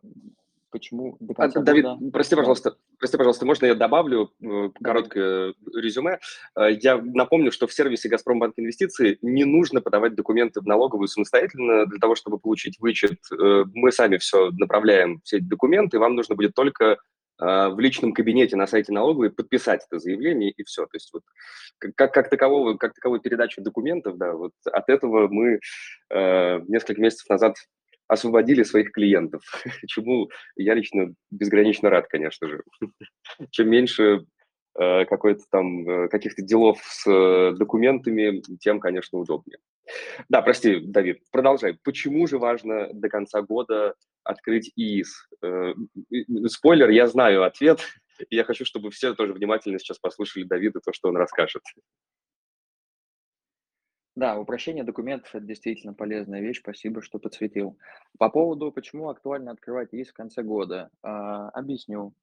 почему 0.74 1.16
до 1.20 1.34
конца 1.34 1.60
а, 1.60 1.64
Давид, 1.64 1.86
года... 1.86 2.12
прости, 2.12 2.36
пожалуйста, 2.36 2.76
прости, 2.98 3.18
пожалуйста, 3.18 3.46
можно 3.46 3.68
я 3.68 3.76
добавлю 3.76 4.32
э, 4.42 4.70
короткое 4.84 5.54
резюме? 5.74 6.20
Э, 6.56 6.72
я 6.72 6.98
напомню, 6.98 7.52
что 7.52 7.68
в 7.68 7.74
сервисе 7.74 8.10
«Газпромбанк 8.10 8.56
Инвестиции» 8.58 9.20
не 9.22 9.46
нужно 9.46 9.82
подавать 9.82 10.16
документы 10.16 10.62
в 10.62 10.66
налоговую 10.66 11.08
самостоятельно 11.08 11.86
для 11.86 12.00
того, 12.00 12.16
чтобы 12.16 12.40
получить 12.40 12.80
вычет. 12.80 13.20
Э, 13.32 13.66
мы 13.74 13.92
сами 13.92 14.18
все 14.18 14.52
направляем, 14.52 15.22
все 15.24 15.38
эти 15.38 15.46
документы, 15.46 16.00
вам 16.00 16.16
нужно 16.16 16.36
будет 16.36 16.56
только 16.56 16.94
а, 16.94 16.98
в 17.40 17.76
личном 17.80 18.14
кабинете 18.14 18.56
на 18.56 18.68
сайте 18.68 18.92
налоговой 18.92 19.32
подписать 19.32 19.86
это 19.90 20.00
заявление 20.00 20.52
и 20.52 20.64
все. 20.64 20.84
То 20.84 20.96
есть 20.96 21.12
вот 21.14 21.24
как, 21.96 22.14
как, 22.14 22.30
такового, 22.30 22.78
как 22.78 22.94
таковой 22.94 23.20
передачи 23.20 23.62
документов, 23.62 24.18
да, 24.18 24.34
вот 24.34 24.52
от 24.72 24.90
этого 24.90 25.28
мы 25.28 25.60
э, 26.10 26.60
несколько 26.68 27.02
месяцев 27.02 27.28
назад 27.30 27.56
освободили 28.08 28.64
своих 28.64 28.92
клиентов, 28.92 29.42
чему 29.88 30.30
я 30.56 30.74
лично 30.74 31.14
безгранично 31.32 31.90
рад, 31.90 32.08
конечно 32.08 32.48
же. 32.48 32.64
Чем 33.52 33.70
меньше 33.70 34.26
какой-то 34.76 35.44
там 35.52 35.88
э, 35.88 36.08
каких-то 36.08 36.42
делов 36.42 36.80
с 36.84 37.10
э, 37.10 37.56
документами, 37.56 38.42
тем, 38.58 38.80
конечно, 38.80 39.20
удобнее. 39.20 39.60
Да, 40.30 40.42
прости, 40.42 40.80
Давид, 40.80 41.20
продолжай. 41.32 41.78
Почему 41.84 42.26
же 42.28 42.40
важно 42.40 42.90
до 42.94 43.10
конца 43.10 43.42
года 43.42 43.96
открыть 44.24 44.72
ИИС? 44.76 45.30
Э, 45.44 45.74
спойлер, 46.48 46.90
я 46.90 47.08
знаю 47.08 47.44
ответ. 47.44 47.82
Я 48.30 48.44
хочу, 48.44 48.64
чтобы 48.64 48.92
все 48.92 49.16
тоже 49.16 49.34
внимательно 49.34 49.80
сейчас 49.80 49.98
послушали 49.98 50.44
Давида, 50.44 50.80
то, 50.82 50.94
что 50.94 51.10
он 51.10 51.18
расскажет. 51.18 51.64
Да, 54.16 54.38
упрощение 54.38 54.84
документов– 54.84 55.34
это 55.34 55.44
действительно 55.44 55.96
полезная 55.96 56.40
вещь, 56.40 56.60
спасибо, 56.60 57.02
что 57.02 57.18
подсветил. 57.18 57.80
По 58.20 58.30
поводу, 58.30 58.72
почему 58.72 59.10
актуально 59.10 59.52
открывать 59.52 59.90
ИИС 59.92 60.10
в 60.10 60.14
конце 60.14 60.44
года, 60.44 60.92
а, 61.02 61.50
объясню. 61.50 62.14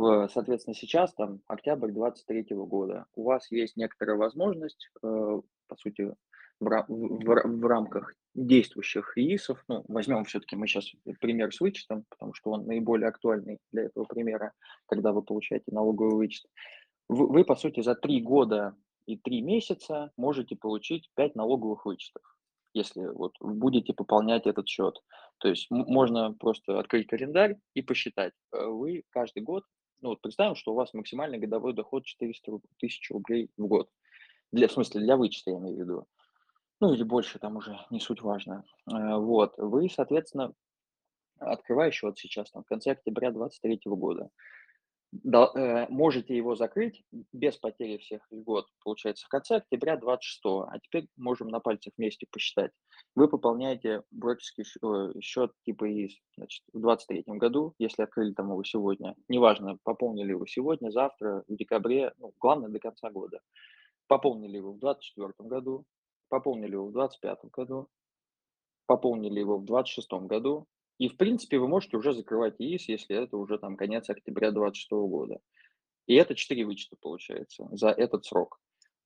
В, 0.00 0.28
соответственно, 0.32 0.74
сейчас, 0.74 1.12
там, 1.12 1.40
октябрь 1.46 1.90
2023 1.92 2.56
года, 2.56 3.04
у 3.14 3.24
вас 3.24 3.50
есть 3.50 3.76
некоторая 3.76 4.16
возможность, 4.16 4.88
э, 5.02 5.40
по 5.66 5.76
сути, 5.76 6.14
в, 6.58 6.64
в, 6.64 6.86
в, 6.88 7.60
в 7.60 7.66
рамках 7.66 8.14
действующих 8.34 9.12
ИИСов, 9.16 9.62
ну, 9.68 9.84
возьмем 9.88 10.24
все-таки 10.24 10.56
мы 10.56 10.68
сейчас 10.68 10.90
пример 11.20 11.52
с 11.52 11.60
вычетом, 11.60 12.06
потому 12.08 12.32
что 12.32 12.52
он 12.52 12.66
наиболее 12.66 13.08
актуальный 13.08 13.58
для 13.72 13.84
этого 13.84 14.04
примера, 14.04 14.52
когда 14.86 15.12
вы 15.12 15.20
получаете 15.20 15.66
налоговый 15.70 16.14
вычет. 16.14 16.46
Вы, 17.10 17.26
вы 17.26 17.44
по 17.44 17.54
сути, 17.54 17.82
за 17.82 17.94
три 17.94 18.22
года 18.22 18.74
и 19.04 19.18
три 19.18 19.42
месяца 19.42 20.12
можете 20.16 20.56
получить 20.56 21.10
5 21.14 21.34
налоговых 21.34 21.84
вычетов, 21.84 22.22
если 22.72 23.04
вот 23.04 23.34
будете 23.38 23.92
пополнять 23.92 24.46
этот 24.46 24.66
счет. 24.66 24.98
То 25.40 25.48
есть 25.48 25.70
можно 25.70 26.32
просто 26.32 26.78
открыть 26.78 27.06
календарь 27.06 27.58
и 27.74 27.82
посчитать. 27.82 28.32
Э, 28.52 28.64
вы 28.64 29.04
каждый 29.10 29.42
год, 29.42 29.64
ну 30.00 30.10
вот 30.10 30.20
представим, 30.20 30.54
что 30.54 30.72
у 30.72 30.74
вас 30.74 30.94
максимальный 30.94 31.38
годовой 31.38 31.74
доход 31.74 32.04
400 32.04 32.60
тысяч 32.78 33.10
рублей 33.10 33.50
в 33.56 33.66
год. 33.66 33.90
Для, 34.52 34.68
в 34.68 34.72
смысле, 34.72 35.00
для 35.00 35.16
вычета 35.16 35.50
я 35.50 35.58
имею 35.58 35.76
в 35.76 35.80
виду. 35.80 36.06
Ну 36.80 36.94
или 36.94 37.02
больше, 37.02 37.38
там 37.38 37.56
уже 37.56 37.78
не 37.90 38.00
суть 38.00 38.22
важно. 38.22 38.64
Э, 38.90 39.16
вот, 39.16 39.54
вы, 39.58 39.88
соответственно, 39.90 40.54
открывая 41.38 41.90
счет 41.90 42.18
сейчас, 42.18 42.50
там, 42.50 42.64
в 42.64 42.66
конце 42.66 42.92
октября 42.92 43.30
2023 43.30 43.80
года, 43.86 44.30
можете 45.12 46.36
его 46.36 46.54
закрыть 46.54 47.02
без 47.32 47.56
потери 47.56 47.98
всех 47.98 48.22
льгот, 48.30 48.66
получается, 48.84 49.26
в 49.26 49.28
конце 49.28 49.56
октября 49.56 49.96
26 49.96 50.40
А 50.44 50.78
теперь 50.80 51.08
можем 51.16 51.48
на 51.48 51.60
пальцах 51.60 51.92
вместе 51.96 52.26
посчитать. 52.30 52.70
Вы 53.16 53.28
пополняете 53.28 54.02
брокерский 54.10 54.64
счет 55.20 55.52
типа 55.64 55.90
ИИС 55.90 56.16
значит, 56.36 56.62
в 56.72 56.80
23 56.80 57.24
году, 57.26 57.74
если 57.78 58.02
открыли 58.04 58.32
там 58.34 58.50
его 58.50 58.62
сегодня. 58.62 59.16
Неважно, 59.28 59.78
пополнили 59.82 60.30
его 60.30 60.46
сегодня, 60.46 60.90
завтра, 60.90 61.42
в 61.48 61.56
декабре, 61.56 62.12
ну, 62.18 62.32
главное, 62.38 62.70
до 62.70 62.78
конца 62.78 63.10
года. 63.10 63.40
Пополнили 64.06 64.56
его 64.56 64.72
в 64.72 64.78
24 64.78 65.32
году, 65.48 65.84
пополнили 66.28 66.72
его 66.72 66.86
в 66.86 66.92
25 66.92 67.38
году, 67.52 67.88
пополнили 68.86 69.40
его 69.40 69.58
в 69.58 69.64
26 69.64 70.12
году, 70.26 70.66
и, 71.00 71.08
в 71.08 71.16
принципе, 71.16 71.58
вы 71.58 71.66
можете 71.66 71.96
уже 71.96 72.12
закрывать 72.12 72.56
ИИС, 72.58 72.86
если 72.88 73.16
это 73.16 73.38
уже 73.38 73.58
там 73.58 73.78
конец 73.78 74.10
октября 74.10 74.50
2026 74.50 74.90
года. 74.90 75.40
И 76.06 76.14
это 76.14 76.34
4 76.34 76.66
вычета 76.66 76.96
получается 77.00 77.66
за 77.72 77.88
этот 77.88 78.26
срок. 78.26 78.60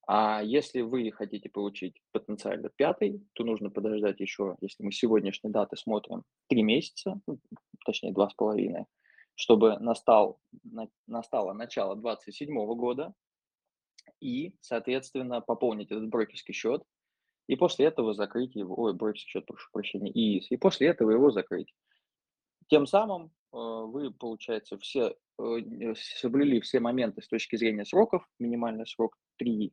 А 0.09 0.42
если 0.42 0.80
вы 0.80 1.12
хотите 1.12 1.48
получить 1.48 2.02
потенциально 2.11 2.68
пятый, 2.68 3.22
то 3.35 3.44
нужно 3.44 3.70
подождать 3.70 4.18
еще, 4.18 4.57
если 4.61 4.83
мы 4.83 4.90
сегодняшней 4.90 5.50
даты 5.50 5.76
смотрим, 5.76 6.24
3 6.48 6.62
месяца, 6.64 7.20
ну, 7.28 7.38
точнее 7.87 8.12
2,5, 8.12 8.87
чтобы 9.37 9.78
настал, 9.78 10.40
на, 10.64 10.88
настало 11.07 11.52
начало 11.52 11.94
2027 11.94 12.74
года 12.74 13.14
и, 14.18 14.57
соответственно, 14.61 15.40
пополнить 15.40 15.92
этот 15.92 16.09
брокерский 16.09 16.54
счет, 16.54 16.83
и 17.46 17.57
после 17.57 17.87
этого 17.87 18.14
закрыть 18.14 18.54
его, 18.54 18.74
ой, 18.80 18.94
брокерский 18.94 19.30
счет, 19.30 19.46
прошу 19.46 19.68
прощения, 19.72 20.11
ИИС, 20.11 20.50
и 20.50 20.57
после 20.57 20.88
этого 20.88 21.11
его 21.11 21.30
закрыть. 21.30 21.74
Тем 22.68 22.87
самым 22.87 23.26
э, 23.52 23.57
вы, 23.57 24.11
получается, 24.11 24.78
все 24.78 25.14
э, 25.38 25.94
соблюли 25.96 26.61
все 26.61 26.80
моменты 26.80 27.22
с 27.22 27.28
точки 27.28 27.57
зрения 27.57 27.85
сроков, 27.85 28.26
минимальный 28.38 28.87
срок 28.87 29.16
3 29.37 29.72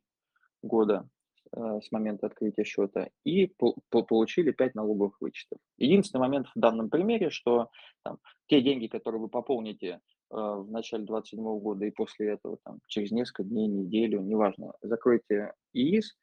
года 0.62 1.08
э, 1.56 1.80
с 1.82 1.90
момента 1.90 2.26
открытия 2.26 2.64
счета, 2.64 3.08
и 3.24 3.46
по 3.46 3.74
получили 4.02 4.50
5 4.50 4.74
налоговых 4.74 5.20
вычетов. 5.20 5.58
Единственный 5.78 6.20
момент 6.20 6.48
в 6.54 6.58
данном 6.58 6.90
примере, 6.90 7.30
что 7.30 7.70
там, 8.02 8.18
те 8.46 8.60
деньги, 8.60 8.86
которые 8.88 9.20
вы 9.20 9.28
пополните 9.28 10.00
в 10.28 10.70
начале 10.70 11.04
2027 11.04 11.60
года 11.60 11.84
и 11.84 11.90
после 11.90 12.30
этого, 12.30 12.56
там, 12.64 12.78
через 12.86 13.10
несколько 13.10 13.44
дней, 13.44 13.68
неделю, 13.68 14.22
неважно, 14.22 14.72
закройте 14.80 15.52
ИИС, 15.74 16.16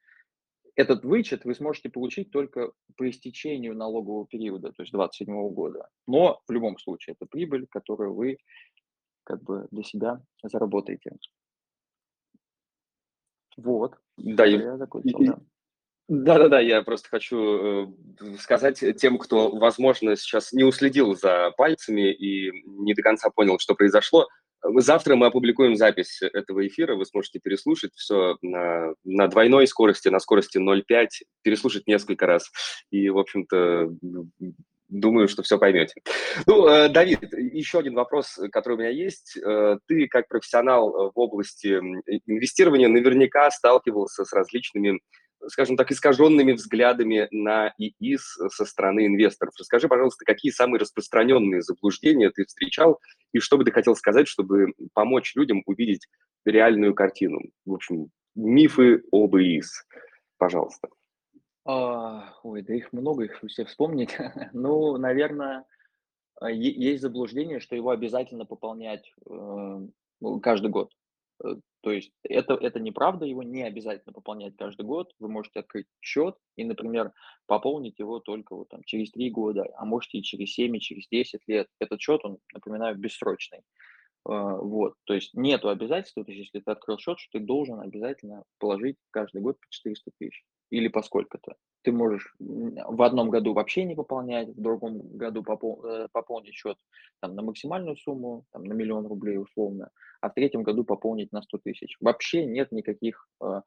этот 0.75 1.03
вычет 1.03 1.45
вы 1.45 1.55
сможете 1.55 1.89
получить 1.89 2.31
только 2.31 2.71
по 2.97 3.09
истечению 3.09 3.75
налогового 3.75 4.27
периода, 4.27 4.71
то 4.71 4.83
есть 4.83 4.91
2027 4.91 5.53
года. 5.53 5.89
Но 6.07 6.41
в 6.47 6.51
любом 6.51 6.77
случае 6.77 7.15
это 7.15 7.25
прибыль, 7.29 7.67
которую 7.69 8.13
вы 8.13 8.37
как 9.23 9.43
бы 9.43 9.67
для 9.71 9.83
себя 9.83 10.21
заработаете. 10.43 11.11
Вот. 13.57 13.95
Да, 14.17 14.45
я 14.45 14.77
закончил, 14.77 15.19
да. 15.19 15.39
Да-да-да, 16.09 16.59
я 16.59 16.81
просто 16.81 17.07
хочу 17.07 17.37
э, 17.37 18.37
сказать 18.39 18.83
тем, 18.97 19.19
кто, 19.19 19.51
возможно, 19.51 20.15
сейчас 20.15 20.51
не 20.51 20.63
уследил 20.63 21.15
за 21.15 21.51
пальцами 21.51 22.11
и 22.11 22.51
не 22.65 22.95
до 22.95 23.03
конца 23.03 23.29
понял, 23.29 23.59
что 23.59 23.75
произошло, 23.75 24.27
Завтра 24.61 25.15
мы 25.15 25.27
опубликуем 25.27 25.75
запись 25.75 26.21
этого 26.21 26.67
эфира, 26.67 26.95
вы 26.95 27.05
сможете 27.05 27.39
переслушать 27.39 27.93
все 27.95 28.37
на, 28.41 28.93
на 29.03 29.27
двойной 29.27 29.67
скорости, 29.67 30.09
на 30.09 30.19
скорости 30.19 30.57
0,5, 30.57 31.07
переслушать 31.41 31.87
несколько 31.87 32.25
раз. 32.25 32.49
И, 32.91 33.09
в 33.09 33.17
общем-то, 33.17 33.89
думаю, 34.89 35.27
что 35.27 35.43
все 35.43 35.57
поймете. 35.57 35.93
Ну, 36.45 36.67
э, 36.67 36.89
Давид, 36.89 37.31
еще 37.33 37.79
один 37.79 37.93
вопрос, 37.93 38.39
который 38.51 38.73
у 38.73 38.79
меня 38.79 38.89
есть. 38.89 39.37
Э, 39.37 39.77
ты, 39.87 40.07
как 40.07 40.27
профессионал 40.27 41.11
в 41.15 41.19
области 41.19 41.79
инвестирования, 42.25 42.89
наверняка 42.89 43.49
сталкивался 43.51 44.25
с 44.25 44.33
различными 44.33 44.99
скажем 45.47 45.77
так, 45.77 45.91
искаженными 45.91 46.53
взглядами 46.53 47.27
на 47.31 47.73
ИИС 47.77 48.39
со 48.49 48.65
стороны 48.65 49.05
инвесторов. 49.07 49.53
Расскажи, 49.57 49.87
пожалуйста, 49.87 50.25
какие 50.25 50.51
самые 50.51 50.79
распространенные 50.79 51.61
заблуждения 51.61 52.29
ты 52.29 52.45
встречал 52.45 52.99
и 53.31 53.39
что 53.39 53.57
бы 53.57 53.63
ты 53.63 53.71
хотел 53.71 53.95
сказать, 53.95 54.27
чтобы 54.27 54.73
помочь 54.93 55.35
людям 55.35 55.63
увидеть 55.65 56.07
реальную 56.45 56.93
картину? 56.93 57.39
В 57.65 57.73
общем, 57.73 58.09
мифы 58.35 59.03
об 59.11 59.35
ИИС. 59.35 59.85
Пожалуйста. 60.37 60.89
А, 61.65 62.33
ой, 62.43 62.61
да 62.61 62.73
их 62.73 62.91
много, 62.93 63.25
их 63.25 63.39
все 63.47 63.65
вспомнить. 63.65 64.17
ну, 64.53 64.97
наверное, 64.97 65.65
есть 66.47 67.01
заблуждение, 67.01 67.59
что 67.59 67.75
его 67.75 67.89
обязательно 67.91 68.45
пополнять 68.45 69.13
э, 69.29 69.87
каждый 70.41 70.69
год. 70.69 70.91
Э, 71.43 71.55
то 71.81 71.91
есть 71.91 72.11
это, 72.23 72.55
это 72.55 72.79
неправда, 72.79 73.25
его 73.25 73.43
не 73.43 73.63
обязательно 73.63 74.13
пополнять 74.13 74.55
каждый 74.57 74.85
год. 74.85 75.13
Вы 75.19 75.29
можете 75.29 75.61
открыть 75.61 75.87
счет 76.01 76.35
и, 76.55 76.63
например, 76.63 77.13
пополнить 77.47 77.99
его 77.99 78.19
только 78.19 78.55
вот 78.55 78.69
там 78.69 78.83
через 78.83 79.11
3 79.11 79.29
года, 79.31 79.65
а 79.77 79.85
можете 79.85 80.19
и 80.19 80.23
через 80.23 80.53
7, 80.53 80.75
и 80.75 80.81
через 80.81 81.07
10 81.09 81.41
лет. 81.47 81.67
Этот 81.79 82.01
счет, 82.01 82.21
он, 82.23 82.37
напоминаю, 82.53 82.97
бессрочный. 82.97 83.61
А, 84.25 84.57
вот, 84.57 84.95
то 85.05 85.13
есть 85.13 85.33
нету 85.33 85.69
обязательства, 85.69 86.23
то 86.25 86.31
есть 86.31 86.47
если 86.47 86.59
ты 86.59 86.71
открыл 86.71 86.97
счет, 86.99 87.19
что 87.19 87.39
ты 87.39 87.45
должен 87.45 87.79
обязательно 87.79 88.43
положить 88.59 88.97
каждый 89.11 89.41
год 89.41 89.59
по 89.59 89.67
400 89.69 90.11
тысяч 90.19 90.43
или 90.69 90.87
по 90.87 91.01
сколько-то. 91.01 91.55
Ты 91.81 91.91
можешь 91.91 92.35
в 92.39 93.01
одном 93.01 93.29
году 93.29 93.53
вообще 93.53 93.85
не 93.85 93.95
пополнять, 93.95 94.49
в 94.49 94.61
другом 94.61 95.17
году 95.17 95.43
попол, 95.43 95.83
э, 95.85 96.07
пополнить 96.11 96.53
счет 96.53 96.77
там, 97.21 97.35
на 97.35 97.41
максимальную 97.41 97.95
сумму, 97.97 98.45
там, 98.51 98.63
на 98.63 98.73
миллион 98.73 99.07
рублей 99.07 99.37
условно, 99.37 99.89
а 100.21 100.29
в 100.29 100.33
третьем 100.33 100.63
году 100.63 100.83
пополнить 100.83 101.31
на 101.31 101.41
100 101.41 101.57
тысяч. 101.59 101.97
Вообще 102.01 102.45
нет 102.45 102.71
никаких, 102.71 103.27
э, 103.41 103.61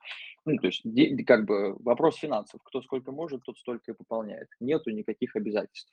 ну, 0.45 0.59
то 0.59 0.67
есть 0.67 0.83
как 1.27 1.47
бы 1.47 1.75
вопрос 1.81 2.17
финансов. 2.17 2.61
Кто 2.65 2.83
сколько 2.83 3.13
может, 3.13 3.43
тот 3.45 3.59
столько 3.59 3.93
и 3.93 3.95
пополняет. 3.95 4.49
Нету 4.61 4.91
никаких 4.91 5.35
обязательств 5.37 5.93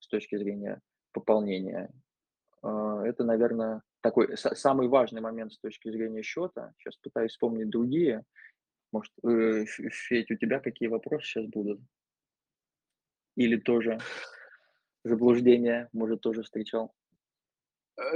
с 0.00 0.08
точки 0.08 0.36
зрения 0.36 0.80
пополнения. 1.12 1.90
Э, 2.62 3.02
это, 3.04 3.24
наверное, 3.24 3.82
такой 4.02 4.36
самый 4.36 4.88
важный 4.88 5.22
момент 5.22 5.52
с 5.52 5.58
точки 5.58 5.90
зрения 5.90 6.22
счета. 6.22 6.72
Сейчас 6.78 6.96
пытаюсь 6.96 7.32
вспомнить 7.32 7.70
другие. 7.70 8.22
Может, 8.94 9.12
э, 9.24 9.64
Федь, 9.66 10.30
у 10.30 10.36
тебя 10.36 10.60
какие 10.60 10.88
вопросы 10.88 11.26
сейчас 11.26 11.46
будут? 11.46 11.80
Или 13.34 13.56
тоже 13.56 13.98
заблуждение, 15.02 15.88
может, 15.92 16.20
тоже 16.20 16.44
встречал? 16.44 16.94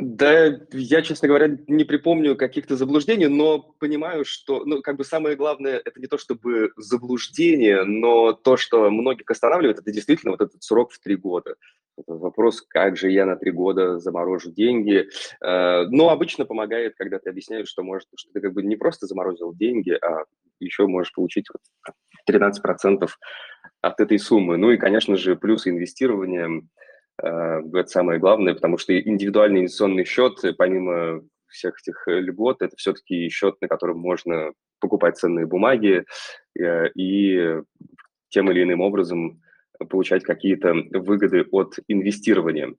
Да, 0.01 0.57
я, 0.71 1.03
честно 1.03 1.27
говоря, 1.27 1.59
не 1.67 1.83
припомню 1.83 2.37
каких-то 2.37 2.77
заблуждений, 2.77 3.27
но 3.27 3.59
понимаю, 3.81 4.25
что, 4.25 4.65
ну, 4.65 4.81
как 4.81 4.97
бы 4.97 5.05
самое 5.05 5.35
главное, 5.35 5.83
это 5.85 6.01
не 6.01 6.07
то 6.07 6.17
чтобы 6.17 6.71
заблуждение, 6.77 7.83
но 7.83 8.33
то, 8.33 8.57
что 8.57 8.89
многих 8.89 9.29
останавливает, 9.29 9.81
это 9.81 9.91
действительно 9.91 10.31
вот 10.31 10.43
этот 10.43 10.63
срок 10.63 10.93
в 10.93 11.01
три 11.01 11.17
года. 11.17 11.57
Это 11.97 12.15
вопрос, 12.15 12.63
как 12.63 12.97
же 12.97 13.11
я 13.11 13.27
на 13.27 13.35
три 13.35 13.51
года 13.51 13.99
заморожу 13.99 14.53
деньги. 14.53 15.09
Э, 15.41 15.87
но 15.89 16.11
обычно 16.11 16.45
помогает, 16.45 16.95
когда 16.97 17.19
ты 17.19 17.31
объясняешь, 17.31 17.67
что, 17.67 17.83
может, 17.83 18.07
что 18.15 18.33
ты 18.33 18.41
как 18.41 18.53
бы 18.53 18.63
не 18.63 18.77
просто 18.77 19.07
заморозил 19.07 19.53
деньги, 19.53 19.91
а 19.91 20.25
еще 20.61 20.87
можешь 20.87 21.13
получить 21.13 21.47
вот 21.53 21.95
13% 22.29 23.09
от 23.81 24.01
этой 24.01 24.19
суммы. 24.19 24.57
Ну 24.57 24.71
и, 24.71 24.77
конечно 24.77 25.17
же, 25.17 25.37
плюсы 25.37 25.71
инвестирования– 25.71 26.63
Э, 27.23 27.61
это 27.73 27.89
самое 27.89 28.19
главное, 28.19 28.55
потому 28.55 28.79
что 28.79 28.99
индивидуальный 28.99 29.61
инвестиционный 29.61 30.05
счет, 30.05 30.41
помимо 30.57 31.23
всех 31.49 31.79
этих 31.81 32.03
льгот, 32.07 32.63
это 32.63 32.77
все-таки 32.77 33.29
счет, 33.29 33.61
на 33.61 33.69
котором 33.69 33.99
можно 33.99 34.53
покупать 34.81 35.17
ценные 35.17 35.47
бумаги 35.47 36.05
и 36.57 37.61
тем 38.29 38.51
или 38.51 38.63
иным 38.63 38.81
образом 38.81 39.41
получать 39.85 40.23
какие-то 40.23 40.75
выгоды 40.93 41.47
от 41.51 41.75
инвестирования. 41.89 42.75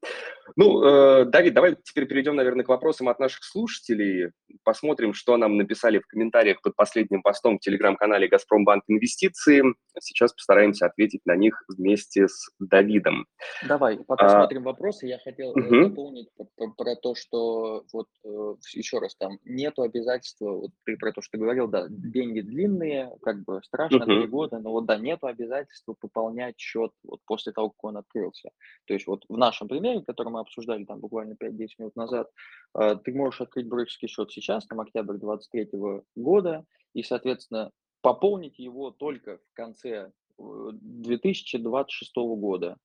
Ну, 0.56 0.84
э, 0.84 1.26
Давид, 1.26 1.54
давай 1.54 1.76
теперь 1.84 2.06
перейдем, 2.06 2.36
наверное, 2.36 2.66
к 2.66 2.70
вопросам 2.70 3.10
от 3.10 3.20
наших 3.20 3.44
слушателей. 3.44 4.32
Посмотрим, 4.64 5.14
что 5.14 5.38
нам 5.38 5.58
написали 5.58 6.00
в 6.00 6.08
комментариях 6.08 6.62
под 6.62 6.76
последним 6.76 7.22
постом 7.22 7.58
в 7.58 7.62
телеграм-канале 7.62 8.28
«Газпромбанк 8.28 8.84
Инвестиции». 8.88 9.64
Сейчас 10.00 10.34
постараемся 10.34 10.86
ответить 10.86 11.22
на 11.26 11.36
них 11.36 11.64
вместе 11.68 12.28
с 12.28 12.50
Давидом. 12.60 13.28
Давай, 13.68 13.98
пока 13.98 14.26
а, 14.26 14.30
смотрим 14.30 14.64
вопросы. 14.64 15.08
Я 15.08 15.20
хотел 15.20 15.52
угу. 15.52 15.90
дополнить 15.90 16.30
про, 16.56 16.72
про 16.72 16.96
то, 16.96 17.16
что 17.16 17.84
вот 17.94 18.08
э, 18.26 18.56
еще 18.74 19.00
раз 19.00 19.16
там 19.16 19.40
нету 19.44 19.84
обязательства, 19.84 20.52
вот 20.52 20.72
ты 20.86 20.98
про 20.98 21.12
то, 21.12 21.22
что 21.22 21.38
говорил, 21.38 21.68
да, 21.68 21.88
деньги 21.90 22.42
длинные, 22.42 23.12
как 23.22 23.44
бы 23.44 23.62
страшно, 23.64 24.06
три 24.06 24.24
угу. 24.24 24.30
года, 24.30 24.60
но 24.60 24.72
вот 24.72 24.86
да, 24.86 24.98
нету 24.98 25.28
обязательства 25.28 25.96
пополнять 26.00 26.58
счет 26.58 26.89
вот 27.04 27.22
после 27.26 27.52
того, 27.52 27.70
как 27.70 27.84
он 27.84 27.98
открылся. 27.98 28.50
То 28.86 28.94
есть 28.94 29.08
вот 29.08 29.24
в 29.30 29.38
нашем 29.38 29.68
примере, 29.68 30.02
который 30.02 30.30
мы 30.30 30.40
обсуждали 30.40 30.86
там 30.86 31.00
буквально 31.00 31.34
5-10 31.34 31.68
минут 31.80 31.96
назад, 31.96 32.30
э, 32.78 32.96
ты 33.04 33.14
можешь 33.14 33.42
открыть 33.42 33.68
брокерский 33.68 34.08
счет 34.08 34.32
сейчас, 34.32 34.66
там 34.66 34.80
октябрь 34.80 35.18
2023 35.18 36.02
года, 36.16 36.66
и, 36.94 37.04
соответственно, 37.04 37.72
пополнить 38.02 38.60
его 38.60 38.92
только 38.92 39.38
в 39.38 39.54
конце 39.54 40.12
2026 40.38 42.12
э, 42.16 42.22
года. 42.22 42.78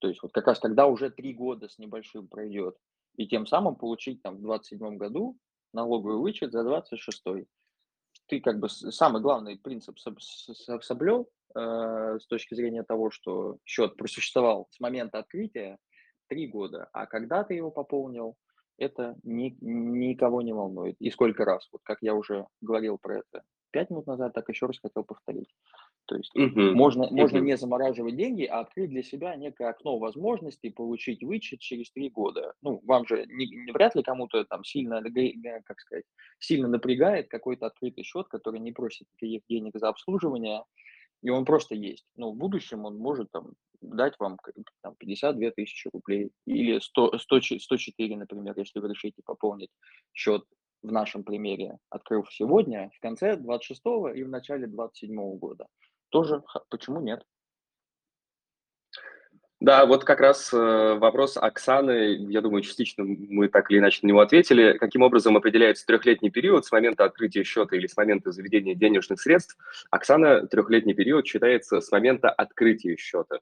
То 0.00 0.08
есть 0.08 0.22
вот 0.22 0.32
как 0.32 0.46
раз 0.46 0.60
тогда 0.60 0.86
уже 0.86 1.10
три 1.10 1.32
года 1.32 1.68
с 1.68 1.78
небольшим 1.78 2.28
пройдет. 2.28 2.76
И 3.16 3.26
тем 3.26 3.46
самым 3.46 3.76
получить 3.76 4.22
там 4.22 4.36
в 4.36 4.40
2027 4.40 4.96
году 4.96 5.38
налоговый 5.72 6.18
вычет 6.18 6.52
за 6.52 6.62
26 6.64 7.46
ты 8.26 8.40
как 8.40 8.58
бы 8.58 8.68
самый 8.68 9.20
главный 9.20 9.56
принцип 9.56 9.98
соблел 10.80 11.22
э, 11.22 11.43
с 11.54 12.26
точки 12.26 12.54
зрения 12.54 12.82
того, 12.82 13.10
что 13.10 13.58
счет 13.64 13.96
просуществовал 13.96 14.68
с 14.70 14.80
момента 14.80 15.18
открытия 15.18 15.78
три 16.28 16.46
года, 16.46 16.88
а 16.92 17.06
когда 17.06 17.44
ты 17.44 17.54
его 17.54 17.70
пополнил, 17.70 18.36
это 18.76 19.16
ни, 19.22 19.56
никого 19.60 20.42
не 20.42 20.52
волнует. 20.52 20.96
И 20.98 21.10
сколько 21.10 21.44
раз, 21.44 21.68
вот 21.72 21.82
как 21.84 21.98
я 22.00 22.14
уже 22.14 22.46
говорил 22.60 22.98
про 22.98 23.18
это 23.18 23.44
пять 23.74 23.90
минут 23.90 24.06
назад, 24.06 24.32
так 24.32 24.48
еще 24.48 24.66
раз 24.66 24.78
хотел 24.78 25.02
повторить. 25.02 25.52
То 26.06 26.16
есть 26.16 26.30
uh-huh. 26.36 26.72
можно, 26.74 27.04
uh-huh. 27.04 27.10
можно 27.10 27.38
не 27.38 27.56
замораживать 27.56 28.16
деньги, 28.16 28.44
а 28.44 28.60
открыть 28.60 28.90
для 28.90 29.02
себя 29.02 29.34
некое 29.34 29.68
окно 29.68 29.98
возможностей 29.98 30.70
получить 30.70 31.24
вычет 31.24 31.58
через 31.58 31.90
три 31.90 32.08
года. 32.08 32.54
Ну, 32.62 32.80
вам 32.84 33.04
же 33.04 33.26
не, 33.26 33.46
не 33.46 33.72
вряд 33.72 33.96
ли 33.96 34.04
кому-то 34.04 34.44
там 34.44 34.62
сильно, 34.62 35.02
как 35.64 35.80
сказать, 35.80 36.04
сильно 36.38 36.68
напрягает 36.68 37.28
какой-то 37.28 37.66
открытый 37.66 38.04
счет, 38.04 38.28
который 38.28 38.60
не 38.60 38.70
просит 38.70 39.08
никаких 39.14 39.42
денег 39.48 39.72
за 39.74 39.88
обслуживание, 39.88 40.62
и 41.24 41.30
он 41.30 41.46
просто 41.46 41.74
есть. 41.74 42.04
Но 42.16 42.30
в 42.30 42.36
будущем 42.36 42.84
он 42.84 42.98
может 42.98 43.32
там 43.32 43.52
дать 43.80 44.14
вам 44.18 44.36
там, 44.82 44.94
52 44.96 45.50
тысячи 45.52 45.88
рублей 45.92 46.30
или 46.46 46.78
100, 46.78 47.18
100, 47.18 47.40
104, 47.60 48.16
например, 48.16 48.54
если 48.56 48.78
вы 48.78 48.90
решите 48.90 49.22
пополнить 49.24 49.70
счет 50.12 50.44
в 50.82 50.92
нашем 50.92 51.24
примере, 51.24 51.78
открыв 51.88 52.30
сегодня, 52.30 52.90
в 52.94 53.00
конце 53.00 53.36
26 53.36 53.80
и 54.14 54.22
в 54.22 54.28
начале 54.28 54.66
27 54.66 55.38
года. 55.38 55.66
Тоже 56.10 56.42
почему 56.68 57.00
нет? 57.00 57.24
Да, 59.64 59.86
вот 59.86 60.04
как 60.04 60.20
раз 60.20 60.52
э, 60.52 60.94
вопрос 61.00 61.38
Оксаны, 61.38 62.16
я 62.30 62.42
думаю, 62.42 62.60
частично 62.60 63.02
мы 63.02 63.48
так 63.48 63.70
или 63.70 63.78
иначе 63.78 64.00
на 64.02 64.08
него 64.08 64.20
ответили. 64.20 64.76
Каким 64.76 65.00
образом 65.00 65.38
определяется 65.38 65.86
трехлетний 65.86 66.30
период 66.30 66.66
с 66.66 66.70
момента 66.70 67.06
открытия 67.06 67.44
счета 67.44 67.74
или 67.74 67.86
с 67.86 67.96
момента 67.96 68.30
заведения 68.30 68.74
денежных 68.74 69.22
средств? 69.22 69.56
Оксана, 69.90 70.46
трехлетний 70.46 70.92
период 70.92 71.26
считается 71.26 71.80
с 71.80 71.90
момента 71.90 72.28
открытия 72.28 72.98
счета. 72.98 73.38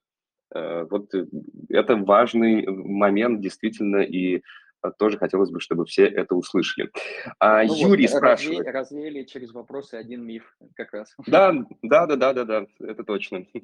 Э, 0.54 0.86
вот 0.88 1.12
э, 1.12 1.26
это 1.68 1.96
важный 1.96 2.68
момент 2.68 3.40
действительно, 3.40 3.96
и 3.96 4.42
тоже 4.90 5.18
хотелось 5.18 5.50
бы, 5.50 5.60
чтобы 5.60 5.84
все 5.84 6.06
это 6.06 6.34
услышали. 6.34 6.90
А, 7.38 7.62
ну 7.64 7.74
Юрий 7.74 8.06
вот, 8.06 8.16
спрашивает. 8.16 8.66
Развеяли, 8.66 8.76
развеяли 8.76 9.22
через 9.24 9.52
вопросы 9.52 9.94
один 9.94 10.24
миф 10.24 10.56
как 10.74 10.92
раз. 10.92 11.14
Да, 11.26 11.52
да, 11.82 12.06
да, 12.06 12.16
да, 12.16 12.32
да, 12.32 12.44
да, 12.44 12.66
это 12.80 13.04
точно. 13.04 13.46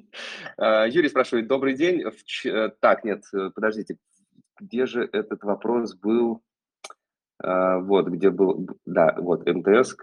А, 0.57 0.85
Юрий 0.87 1.09
спрашивает, 1.09 1.47
добрый 1.47 1.75
день. 1.75 2.03
Э, 2.45 2.69
так, 2.79 3.03
нет, 3.03 3.23
э, 3.33 3.51
подождите, 3.53 3.97
где 4.59 4.85
же 4.85 5.07
этот 5.11 5.43
вопрос 5.43 5.95
был? 5.95 6.41
А, 7.41 7.79
вот, 7.79 8.07
где 8.07 8.29
был, 8.29 8.67
да, 8.85 9.15
вот, 9.17 9.47
МТС, 9.47 9.95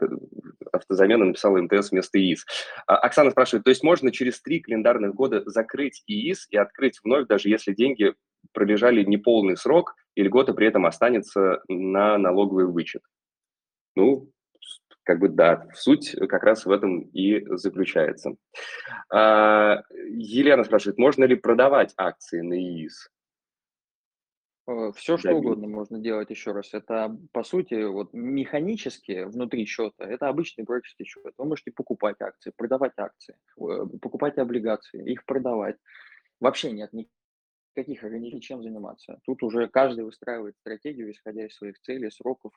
автозамена 0.72 1.26
написала 1.26 1.58
МТС 1.58 1.90
вместо 1.90 2.18
ИИС. 2.18 2.46
Оксана 2.86 3.30
спрашивает, 3.30 3.64
то 3.64 3.70
есть 3.70 3.82
можно 3.82 4.10
через 4.10 4.40
три 4.40 4.60
календарных 4.60 5.14
года 5.14 5.42
закрыть 5.46 6.02
ИИС 6.06 6.46
и 6.50 6.56
открыть 6.56 7.00
вновь, 7.04 7.26
даже 7.26 7.48
если 7.50 7.74
деньги 7.74 8.14
пролежали 8.52 9.04
неполный 9.04 9.56
срок, 9.56 9.94
и 10.16 10.22
льгота 10.22 10.54
при 10.54 10.66
этом 10.66 10.86
останется 10.86 11.62
на 11.68 12.18
налоговый 12.18 12.66
вычет. 12.66 13.02
Ну, 13.94 14.32
как 15.04 15.20
бы 15.20 15.28
да, 15.28 15.68
суть 15.74 16.16
как 16.28 16.42
раз 16.42 16.66
в 16.66 16.70
этом 16.70 17.00
и 17.00 17.46
заключается. 17.56 18.34
А, 19.12 19.82
Елена 20.08 20.64
спрашивает, 20.64 20.98
можно 20.98 21.24
ли 21.24 21.36
продавать 21.36 21.94
акции 21.96 22.40
на 22.40 22.58
ИИС? 22.58 23.10
Э, 24.66 24.90
Все 24.96 25.16
что 25.16 25.32
угодно 25.32 25.68
можно 25.68 26.00
делать 26.00 26.30
еще 26.30 26.52
раз. 26.52 26.74
Это, 26.74 27.16
по 27.32 27.44
сути, 27.44 27.84
вот 27.84 28.12
механически 28.12 29.24
внутри 29.24 29.64
счета, 29.66 30.04
это 30.04 30.28
обычный 30.28 30.64
брокерский 30.64 31.04
счет. 31.04 31.34
Вы 31.36 31.44
можете 31.44 31.70
покупать 31.70 32.16
акции, 32.20 32.52
продавать 32.56 32.92
акции, 32.96 33.36
э, 33.60 33.86
покупать 34.00 34.38
облигации, 34.38 35.12
их 35.12 35.24
продавать. 35.24 35.76
Вообще 36.40 36.72
нет 36.72 36.92
каких 37.76 38.02
ограничений, 38.02 38.40
чем 38.40 38.62
заниматься. 38.62 39.20
Тут 39.24 39.42
уже 39.42 39.68
каждый 39.68 40.04
выстраивает 40.04 40.56
стратегию, 40.56 41.12
исходя 41.12 41.46
из 41.46 41.54
своих 41.54 41.78
целей, 41.80 42.10
сроков, 42.10 42.52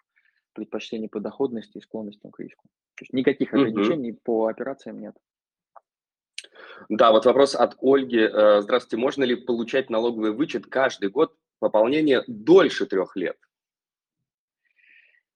предпочтений 0.53 1.09
по 1.09 1.19
доходности 1.19 1.77
и 1.77 1.81
склонностям 1.81 2.31
к 2.31 2.39
риску. 2.39 2.67
То 2.95 3.03
есть 3.03 3.13
никаких 3.13 3.53
ограничений 3.53 4.13
угу. 4.13 4.19
по 4.23 4.47
операциям 4.47 4.99
нет. 4.99 5.15
Да, 6.87 7.11
вот 7.11 7.25
вопрос 7.25 7.55
от 7.55 7.77
Ольги. 7.81 8.19
Э, 8.19 8.61
здравствуйте, 8.61 8.97
можно 8.97 9.23
ли 9.23 9.35
получать 9.35 9.89
налоговый 9.89 10.31
вычет 10.31 10.65
каждый 10.65 11.09
год 11.09 11.35
пополнения 11.59 12.23
дольше 12.27 12.85
трех 12.85 13.15
лет? 13.15 13.37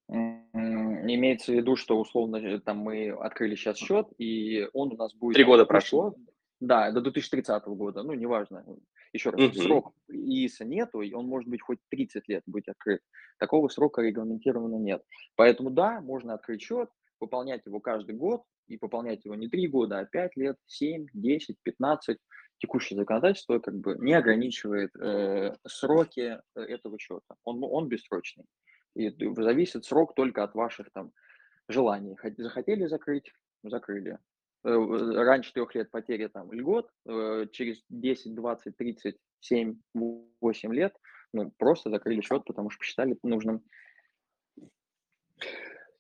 Имеется 0.08 1.52
в 1.52 1.56
виду, 1.56 1.76
что 1.76 2.00
условно 2.00 2.38
э, 2.38 2.60
там 2.60 2.78
мы 2.78 3.10
открыли 3.10 3.56
сейчас 3.56 3.78
счет, 3.78 4.08
и 4.18 4.68
он 4.74 4.94
у 4.94 4.96
нас 4.96 5.14
будет... 5.14 5.36
Три 5.36 5.44
года 5.44 5.66
прошло. 5.66 6.16
Да, 6.62 6.92
до 6.92 7.02
2030 7.02 7.66
года, 7.66 8.04
ну, 8.04 8.14
неважно. 8.14 8.66
Еще 9.14 9.30
раз, 9.30 9.42
угу. 9.42 9.62
срок 9.62 9.94
ИИСа 10.10 10.66
нету, 10.66 11.02
и 11.02 11.14
он 11.14 11.28
может 11.28 11.48
быть 11.48 11.62
хоть 11.62 11.80
30 11.90 12.28
лет 12.28 12.44
быть 12.48 12.68
открыт. 12.68 13.02
Такого 13.38 13.68
срока 13.68 14.02
регламентированно 14.02 14.78
нет. 14.78 15.04
Поэтому 15.36 15.70
да, 15.70 16.02
можно 16.02 16.34
открыть 16.34 16.64
счет, 16.64 16.90
пополнять 17.20 17.66
его 17.66 17.80
каждый 17.80 18.16
год, 18.16 18.44
и 18.68 18.78
пополнять 18.78 19.26
его 19.26 19.36
не 19.36 19.48
3 19.48 19.68
года, 19.68 20.00
а 20.00 20.06
5 20.06 20.38
лет, 20.38 20.58
7, 20.66 21.08
10, 21.14 21.58
15. 21.62 22.18
Текущее 22.58 22.98
законодательство 22.98 23.60
как 23.60 23.76
бы 23.76 23.98
не 24.00 24.14
ограничивает 24.14 24.96
э, 24.96 25.54
сроки 25.68 26.40
э, 26.56 26.62
этого 26.62 26.98
счета. 26.98 27.36
Он, 27.44 27.60
он 27.64 27.88
бессрочный. 27.90 28.46
И 28.96 29.14
зависит 29.36 29.86
срок 29.86 30.16
только 30.16 30.44
от 30.44 30.56
ваших 30.56 30.90
там 30.94 31.12
желаний. 31.68 32.16
Захотели 32.38 32.86
закрыть, 32.86 33.34
закрыли. 33.64 34.18
Э, 34.66 35.24
раньше 35.24 35.52
трех 35.54 35.76
лет 35.76 35.92
потери 35.92 36.28
там 36.28 36.52
льгот, 36.52 36.90
э, 37.06 37.48
через 37.52 37.84
10, 37.90 38.34
20, 38.34 38.78
30, 38.78 39.18
7, 39.42 39.76
8 39.94 40.74
лет, 40.74 40.96
ну, 41.34 41.52
просто 41.58 41.90
закрыли 41.90 42.22
счет, 42.22 42.46
потому 42.46 42.70
что 42.70 42.80
посчитали 42.80 43.18
нужным. 43.24 43.62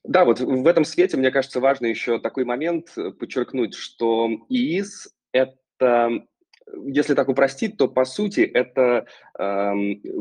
Да, 0.03 0.23
вот 0.25 0.39
в 0.39 0.67
этом 0.67 0.85
свете, 0.85 1.17
мне 1.17 1.31
кажется, 1.31 1.59
важно 1.59 1.87
еще 1.87 2.19
такой 2.19 2.45
момент 2.45 2.97
э, 2.97 3.11
подчеркнуть, 3.11 3.73
что 3.75 4.29
ИИС– 4.47 5.13
это 5.33 6.25
если 6.85 7.13
так 7.13 7.29
упростить, 7.29 7.77
то 7.77 7.87
по 7.87 8.05
сути 8.05 8.41
это 8.41 9.05
э, 9.37 9.73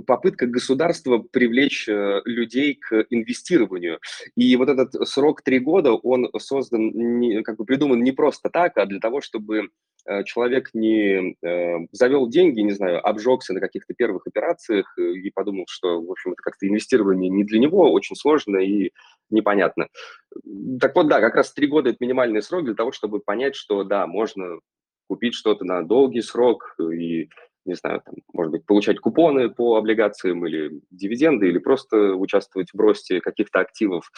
попытка 0.06 0.46
государства 0.46 1.18
привлечь 1.18 1.88
э, 1.88 2.20
людей 2.24 2.74
к 2.74 3.06
инвестированию. 3.10 4.00
И 4.36 4.54
вот 4.56 4.68
этот 4.68 5.08
срок 5.08 5.42
три 5.42 5.58
года, 5.58 5.92
он 5.92 6.28
создан, 6.38 6.90
не, 7.20 7.42
как 7.42 7.56
бы 7.56 7.64
придуман 7.64 8.02
не 8.02 8.12
просто 8.12 8.50
так, 8.50 8.76
а 8.76 8.86
для 8.86 9.00
того, 9.00 9.20
чтобы 9.20 9.68
э, 10.06 10.24
человек 10.24 10.70
не 10.74 11.36
э, 11.42 11.86
завел 11.92 12.28
деньги, 12.28 12.60
не 12.60 12.72
знаю, 12.72 13.06
обжегся 13.06 13.52
на 13.54 13.60
каких-то 13.60 13.94
первых 13.94 14.26
операциях 14.26 14.92
э, 14.98 15.02
и 15.02 15.30
подумал, 15.30 15.64
что, 15.68 16.00
в 16.02 16.10
общем, 16.10 16.32
это 16.32 16.42
как-то 16.42 16.66
инвестирование 16.66 17.30
не 17.30 17.44
для 17.44 17.58
него, 17.58 17.90
очень 17.92 18.16
сложно 18.16 18.58
и 18.58 18.90
непонятно. 19.30 19.88
Так 20.80 20.94
вот, 20.94 21.08
да, 21.08 21.20
как 21.20 21.34
раз 21.34 21.52
три 21.52 21.66
года– 21.66 21.90
это 21.90 21.98
минимальный 22.00 22.42
срок 22.42 22.64
для 22.64 22.74
того, 22.74 22.92
чтобы 22.92 23.20
понять, 23.20 23.54
что, 23.54 23.84
да, 23.84 24.06
можно 24.06 24.58
купить 25.12 25.34
что-то 25.34 25.62
на 25.66 25.82
долгий 25.82 26.22
срок 26.22 26.74
и 26.80 27.28
не 27.66 27.74
знаю, 27.74 28.00
там, 28.02 28.14
может 28.32 28.50
быть, 28.50 28.64
получать 28.64 28.98
купоны 28.98 29.50
по 29.50 29.76
облигациям 29.76 30.46
или 30.46 30.80
дивиденды, 30.90 31.48
или 31.48 31.58
просто 31.58 32.14
участвовать 32.14 32.70
в 32.72 32.80
росте 32.80 33.20
каких-то 33.20 33.60
активов. 33.60 34.10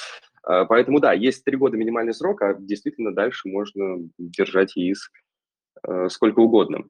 А, 0.44 0.64
поэтому, 0.66 1.00
да, 1.00 1.12
есть 1.12 1.44
три 1.44 1.56
года 1.56 1.76
минимальный 1.76 2.14
срок, 2.14 2.42
а 2.42 2.54
действительно 2.54 3.12
дальше 3.12 3.48
можно 3.48 4.08
держать 4.18 4.76
ЕИС 4.76 5.10
э, 5.86 6.08
сколько 6.10 6.38
угодно. 6.38 6.84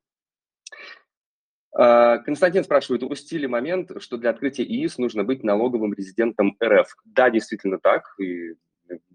А, 1.74 2.18
Константин 2.18 2.62
спрашивает, 2.62 3.02
упустили 3.02 3.46
момент, 3.46 3.90
что 3.98 4.18
для 4.18 4.28
открытия 4.28 4.64
ИИС 4.64 4.98
нужно 4.98 5.24
быть 5.24 5.42
налоговым 5.42 5.94
резидентом 5.94 6.58
РФ. 6.62 6.94
Да, 7.06 7.30
действительно 7.30 7.78
так. 7.78 8.04
И 8.20 8.52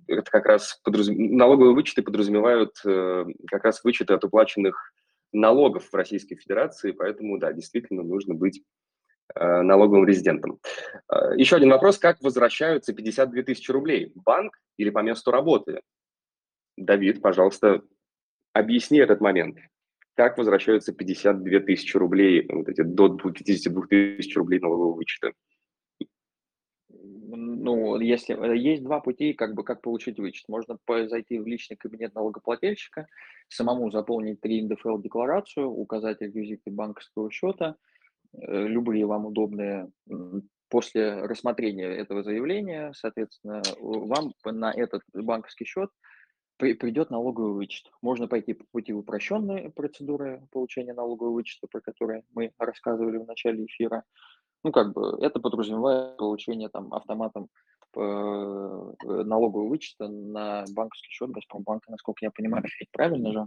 это 0.09 0.29
как 0.29 0.45
раз 0.45 0.79
подразум... 0.83 1.15
налоговые 1.35 1.73
вычеты 1.73 2.01
подразумевают 2.01 2.75
э, 2.85 3.25
как 3.47 3.63
раз 3.63 3.83
вычеты 3.83 4.13
от 4.13 4.23
уплаченных 4.23 4.93
налогов 5.31 5.87
в 5.89 5.93
Российской 5.95 6.35
Федерации, 6.35 6.91
поэтому, 6.91 7.37
да, 7.37 7.53
действительно 7.53 8.03
нужно 8.03 8.33
быть 8.33 8.63
э, 9.35 9.61
налоговым 9.61 10.05
резидентом. 10.05 10.59
Э, 11.11 11.35
еще 11.35 11.55
один 11.55 11.69
вопрос. 11.69 11.97
Как 11.97 12.21
возвращаются 12.21 12.93
52 12.93 13.43
тысячи 13.43 13.71
рублей? 13.71 14.11
Банк 14.15 14.57
или 14.77 14.89
по 14.89 14.99
месту 14.99 15.31
работы? 15.31 15.81
Давид, 16.77 17.21
пожалуйста, 17.21 17.81
объясни 18.53 18.99
этот 18.99 19.21
момент 19.21 19.57
как 20.19 20.37
возвращаются 20.37 20.91
52 20.91 21.61
тысячи 21.61 21.95
рублей, 21.95 22.45
вот 22.51 22.67
эти 22.67 22.81
до 22.81 23.07
52 23.07 23.87
тысяч 23.87 24.35
рублей 24.35 24.59
налогового 24.59 24.95
вычета? 24.95 25.31
Ну, 27.61 27.99
если 27.99 28.35
э, 28.35 28.57
есть 28.57 28.83
два 28.83 28.99
пути, 29.01 29.33
как 29.33 29.53
бы 29.53 29.63
как 29.63 29.81
получить 29.81 30.17
вычет. 30.19 30.47
Можно 30.47 30.77
зайти 30.87 31.39
в 31.39 31.47
личный 31.47 31.77
кабинет 31.77 32.15
налогоплательщика, 32.15 33.07
самому 33.49 33.91
заполнить 33.91 34.39
3 34.41 34.63
НДФЛ-декларацию, 34.63 35.69
указать 35.69 36.21
реквизиты 36.21 36.71
банковского 36.71 37.29
счета, 37.31 37.75
э, 38.33 38.67
любые 38.67 39.05
вам 39.05 39.25
удобные. 39.25 39.89
После 40.69 41.15
рассмотрения 41.15 41.87
этого 41.87 42.21
заявления, 42.21 42.91
соответственно, 42.93 43.63
вам 43.79 44.33
на 44.45 44.71
этот 44.71 45.01
банковский 45.13 45.65
счет 45.65 45.89
при, 46.57 46.73
придет 46.73 47.09
налоговый 47.09 47.53
вычет. 47.53 47.89
Можно 48.01 48.27
пойти 48.27 48.53
по 48.53 48.65
пути 48.71 48.93
упрощенной 48.93 49.71
процедуры 49.71 50.47
получения 50.51 50.93
налогового 50.93 51.33
вычета, 51.33 51.67
про 51.67 51.81
которые 51.81 52.23
мы 52.35 52.51
рассказывали 52.59 53.17
в 53.17 53.25
начале 53.25 53.65
эфира. 53.65 54.03
Ну, 54.63 54.71
как 54.71 54.93
бы 54.93 55.17
это 55.21 55.39
подразумевает 55.39 56.17
получение 56.17 56.69
там 56.69 56.93
автоматом 56.93 57.47
э, 57.95 57.99
налогового 57.99 59.67
вычета 59.69 60.07
на 60.07 60.65
банковский 60.73 61.09
счет 61.09 61.31
Газпромбанка, 61.31 61.91
насколько 61.91 62.25
я 62.25 62.31
понимаю, 62.31 62.63
правильно 62.91 63.31
же? 63.31 63.45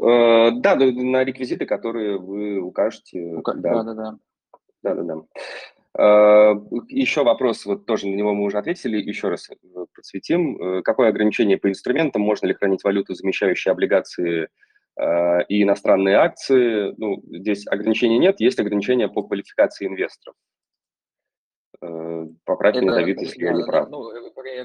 Э, 0.00 0.50
да, 0.52 0.76
на 0.76 1.24
реквизиты, 1.24 1.66
которые 1.66 2.18
вы 2.18 2.60
укажете. 2.60 3.34
Ука... 3.36 3.54
Да, 3.54 3.82
да, 3.82 3.94
да. 3.94 4.18
Да, 4.82 4.94
да, 4.94 5.02
да. 5.02 5.22
Э, 5.98 6.54
еще 6.88 7.24
вопрос, 7.24 7.66
вот 7.66 7.86
тоже 7.86 8.06
на 8.06 8.14
него 8.14 8.34
мы 8.34 8.44
уже 8.44 8.58
ответили, 8.58 8.98
еще 8.98 9.28
раз 9.28 9.50
э, 9.50 9.54
подсветим. 9.94 10.56
Э, 10.56 10.82
какое 10.82 11.08
ограничение 11.08 11.58
по 11.58 11.68
инструментам? 11.68 12.22
Можно 12.22 12.46
ли 12.46 12.54
хранить 12.54 12.84
валюту, 12.84 13.14
замещающие 13.14 13.72
облигации 13.72 14.48
и 15.00 15.62
иностранные 15.62 16.16
акции? 16.16 16.94
Ну, 16.96 17.22
здесь 17.26 17.66
ограничений 17.66 18.18
нет, 18.18 18.40
есть 18.40 18.58
ограничения 18.58 19.08
по 19.08 19.22
квалификации 19.22 19.86
инвесторов. 19.86 20.34
Поправь 22.44 22.76
меня, 22.76 22.94
Давид, 22.94 23.20
если 23.20 23.44
я 23.44 23.52
не 23.52 23.64
прав. 23.64 23.88
Ну, 23.88 24.10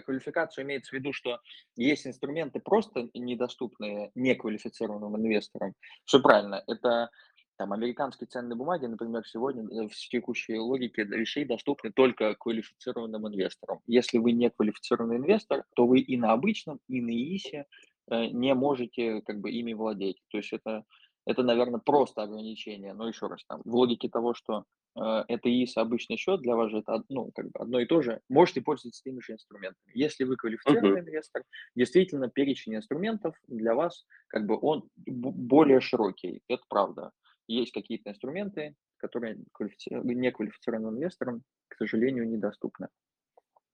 квалификацию 0.03 0.65
имеется 0.65 0.91
в 0.91 0.93
виду, 0.93 1.13
что 1.13 1.39
есть 1.75 2.07
инструменты 2.07 2.59
просто 2.59 3.09
недоступные 3.13 4.11
неквалифицированным 4.15 5.15
инвесторам. 5.17 5.73
Все 6.05 6.21
правильно. 6.21 6.63
Это 6.67 7.09
там 7.57 7.71
американские 7.71 8.27
ценные 8.27 8.55
бумаги, 8.55 8.87
например, 8.87 9.25
сегодня 9.27 9.63
э, 9.63 9.87
в 9.87 9.95
текущей 10.09 10.57
логике 10.57 11.03
вещей 11.03 11.45
доступны 11.45 11.91
только 11.91 12.33
квалифицированным 12.33 13.27
инвесторам. 13.27 13.79
Если 13.85 14.17
вы 14.17 14.31
не 14.31 14.49
квалифицированный 14.49 15.17
инвестор, 15.17 15.63
то 15.75 15.85
вы 15.85 15.99
и 15.99 16.17
на 16.17 16.31
обычном, 16.31 16.79
и 16.87 16.99
на 16.99 17.11
ИИСе 17.11 17.57
э, 17.57 17.65
не 18.09 18.53
можете 18.53 19.21
как 19.21 19.39
бы 19.39 19.51
ими 19.51 19.73
владеть. 19.73 20.21
То 20.29 20.37
есть 20.37 20.53
это, 20.53 20.83
это 21.25 21.43
наверное, 21.43 21.79
просто 21.79 22.23
ограничение. 22.23 22.93
Но 22.93 23.07
еще 23.07 23.27
раз, 23.27 23.43
там, 23.45 23.61
в 23.63 23.75
логике 23.75 24.09
того, 24.09 24.33
что 24.33 24.65
э, 24.95 25.23
это 25.27 25.49
ИИС 25.49 25.77
обычный 25.77 26.17
счет, 26.17 26.41
для 26.41 26.55
вас 26.55 26.71
же 26.71 26.79
это 26.79 27.03
ну, 27.09 27.31
как 27.33 27.45
бы 27.45 27.59
одно 27.59 27.79
и 27.79 27.85
то 27.85 28.01
же, 28.01 28.19
можете 28.29 28.61
пользоваться 28.61 29.01
теми 29.03 29.19
же 29.21 29.33
инструментами. 29.33 29.91
Если 29.93 30.23
вы 30.23 30.35
квалифицированный 30.35 31.01
uh-huh. 31.01 31.09
инвестор, 31.09 31.43
действительно 31.75 32.29
перечень 32.29 32.75
инструментов 32.75 33.35
для 33.47 33.75
вас, 33.75 34.05
как 34.27 34.45
бы 34.45 34.57
он 34.61 34.89
более 34.95 35.79
широкий, 35.79 36.41
это 36.47 36.63
правда 36.67 37.11
есть 37.47 37.71
какие-то 37.71 38.09
инструменты, 38.09 38.75
которые 38.97 39.37
неквалифицированным 39.59 40.95
инвесторам, 40.95 41.43
к 41.67 41.75
сожалению, 41.75 42.27
недоступны. 42.27 42.87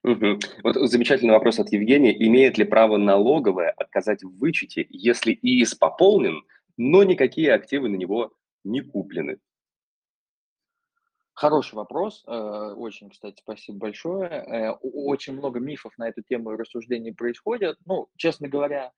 Угу. 0.04 0.40
Вот 0.64 0.76
замечательный 0.90 1.32
вопрос 1.34 1.60
от 1.60 1.72
Евгения. 1.72 2.16
Имеет 2.26 2.58
ли 2.58 2.64
право 2.64 2.98
налоговая 2.98 3.72
отказать 3.72 4.24
в 4.24 4.38
вычете, 4.38 4.86
если 4.90 5.34
ИИС 5.34 5.76
пополнен, 5.76 6.44
но 6.78 7.04
никакие 7.04 7.54
активы 7.54 7.90
на 7.90 7.96
него 7.98 8.32
не 8.64 8.82
куплены? 8.82 9.40
Хороший 11.34 11.76
вопрос. 11.76 12.24
Э, 12.28 12.74
очень, 12.76 13.10
кстати, 13.10 13.40
спасибо 13.40 13.78
большое. 13.78 14.28
Э, 14.28 14.72
очень 14.82 15.34
много 15.34 15.60
мифов 15.60 15.98
на 15.98 16.10
эту 16.10 16.22
тему 16.22 16.52
и 16.52 16.58
рассуждений 16.58 17.14
происходят. 17.14 17.78
Ну, 17.86 18.10
честно 18.18 18.50
говоря, 18.50 18.92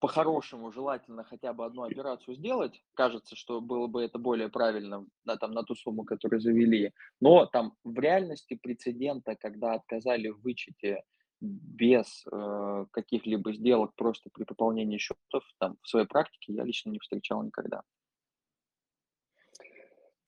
по-хорошему 0.00 0.72
желательно 0.72 1.24
хотя 1.24 1.52
бы 1.52 1.64
одну 1.64 1.82
операцию 1.82 2.36
сделать. 2.36 2.82
Кажется, 2.94 3.36
что 3.36 3.60
было 3.60 3.86
бы 3.86 4.02
это 4.02 4.18
более 4.18 4.48
правильно 4.48 5.06
на, 5.24 5.36
там, 5.36 5.52
на 5.52 5.62
ту 5.62 5.74
сумму, 5.74 6.04
которую 6.04 6.40
завели. 6.40 6.92
Но 7.20 7.46
там 7.46 7.74
в 7.84 7.98
реальности 7.98 8.54
прецедента, 8.54 9.34
когда 9.36 9.74
отказали 9.74 10.28
в 10.28 10.40
вычете 10.40 11.02
без 11.40 12.24
э, 12.30 12.86
каких-либо 12.90 13.52
сделок 13.52 13.94
просто 13.94 14.28
при 14.32 14.44
пополнении 14.44 14.98
счетов, 14.98 15.44
там 15.58 15.76
в 15.82 15.88
своей 15.88 16.06
практике 16.06 16.52
я 16.52 16.64
лично 16.64 16.90
не 16.90 16.98
встречал 16.98 17.42
никогда. 17.42 17.82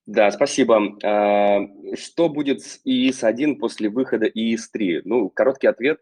Да, 0.07 0.31
спасибо. 0.31 0.97
А, 1.05 1.61
что 1.95 2.29
будет 2.29 2.63
с 2.63 2.81
ИИС-1 2.85 3.57
после 3.57 3.89
выхода 3.89 4.27
ИИС-3? 4.27 5.03
Ну, 5.05 5.31
короткий 5.31 5.69
ответ 5.69 6.01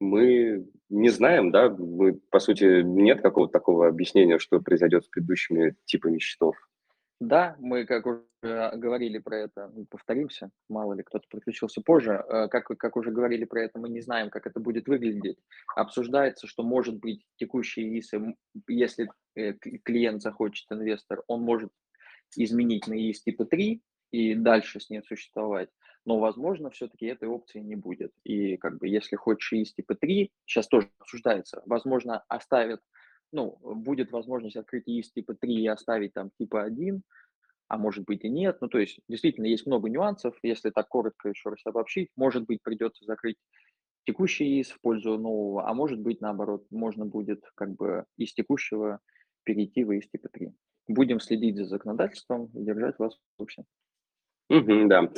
мы 0.00 0.66
не 0.88 1.10
знаем, 1.10 1.52
да, 1.52 1.68
мы, 1.68 2.14
по 2.14 2.40
сути, 2.40 2.82
нет 2.82 3.20
какого-то 3.20 3.52
такого 3.52 3.86
объяснения, 3.86 4.38
что 4.38 4.60
произойдет 4.60 5.04
с 5.04 5.08
предыдущими 5.08 5.76
типами 5.84 6.18
счетов. 6.18 6.56
Да, 7.20 7.54
мы, 7.58 7.84
как 7.84 8.06
уже 8.06 8.24
говорили 8.42 9.18
про 9.18 9.40
это, 9.40 9.70
повторимся, 9.90 10.50
мало 10.70 10.94
ли 10.94 11.02
кто-то 11.02 11.26
подключился 11.30 11.82
позже, 11.82 12.24
э, 12.26 12.48
как, 12.48 12.64
как 12.64 12.96
уже 12.96 13.10
говорили 13.10 13.44
про 13.44 13.62
это, 13.62 13.78
мы 13.78 13.90
не 13.90 14.00
знаем, 14.00 14.30
как 14.30 14.46
это 14.46 14.58
будет 14.58 14.88
выглядеть. 14.88 15.36
Обсуждается, 15.76 16.46
что 16.46 16.62
может 16.62 16.98
быть 16.98 17.26
текущие 17.36 17.98
ИСы, 17.98 18.34
если 18.66 19.10
э, 19.36 19.52
клиент 19.52 20.22
захочет, 20.22 20.72
инвестор, 20.72 21.22
он 21.26 21.42
может 21.42 21.70
изменить 22.36 22.86
на 22.86 22.94
ИС 22.94 23.22
типа 23.22 23.44
3 23.44 23.82
и 24.12 24.34
дальше 24.34 24.80
с 24.80 24.88
ней 24.88 25.02
существовать 25.02 25.68
но, 26.04 26.18
возможно, 26.18 26.70
все-таки 26.70 27.06
этой 27.06 27.28
опции 27.28 27.60
не 27.60 27.76
будет. 27.76 28.12
И 28.24 28.56
как 28.56 28.78
бы 28.78 28.88
если 28.88 29.16
хочешь 29.16 29.52
из 29.52 29.72
типа 29.72 29.94
3, 29.94 30.30
сейчас 30.46 30.68
тоже 30.68 30.88
обсуждается, 30.98 31.62
возможно, 31.66 32.24
оставят, 32.28 32.80
ну, 33.32 33.58
будет 33.62 34.12
возможность 34.12 34.56
открыть 34.56 34.88
из 34.88 35.12
типа 35.12 35.34
3 35.34 35.54
и 35.54 35.66
оставить 35.66 36.14
там 36.14 36.30
типа 36.38 36.62
1, 36.62 37.02
а 37.68 37.78
может 37.78 38.04
быть 38.04 38.24
и 38.24 38.28
нет. 38.28 38.58
Ну, 38.60 38.68
то 38.68 38.78
есть, 38.78 38.98
действительно, 39.08 39.46
есть 39.46 39.66
много 39.66 39.88
нюансов. 39.88 40.36
Если 40.42 40.70
так 40.70 40.88
коротко 40.88 41.28
еще 41.28 41.50
раз 41.50 41.60
обобщить, 41.64 42.08
может 42.16 42.44
быть, 42.44 42.62
придется 42.62 43.04
закрыть 43.04 43.36
текущий 44.04 44.60
ИС 44.60 44.70
в 44.70 44.80
пользу 44.80 45.18
нового, 45.18 45.68
а 45.68 45.74
может 45.74 46.00
быть, 46.00 46.20
наоборот, 46.20 46.66
можно 46.70 47.06
будет 47.06 47.44
как 47.54 47.76
бы 47.76 48.06
из 48.16 48.32
текущего 48.32 48.98
перейти 49.44 49.84
в 49.84 49.96
ИС 49.96 50.08
типа 50.08 50.28
3. 50.30 50.52
Будем 50.88 51.20
следить 51.20 51.56
за 51.56 51.66
законодательством 51.66 52.46
и 52.54 52.64
держать 52.64 52.98
вас 52.98 53.14
в 53.14 53.36
курсе. 53.36 53.64
Да. 54.50 55.08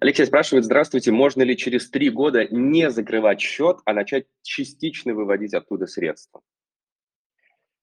Алексей 0.00 0.26
спрашивает, 0.26 0.64
здравствуйте, 0.64 1.12
можно 1.12 1.42
ли 1.42 1.56
через 1.56 1.88
три 1.90 2.10
года 2.10 2.44
не 2.50 2.90
закрывать 2.90 3.40
счет, 3.40 3.78
а 3.84 3.92
начать 3.92 4.26
частично 4.42 5.14
выводить 5.14 5.54
оттуда 5.54 5.86
средства? 5.86 6.42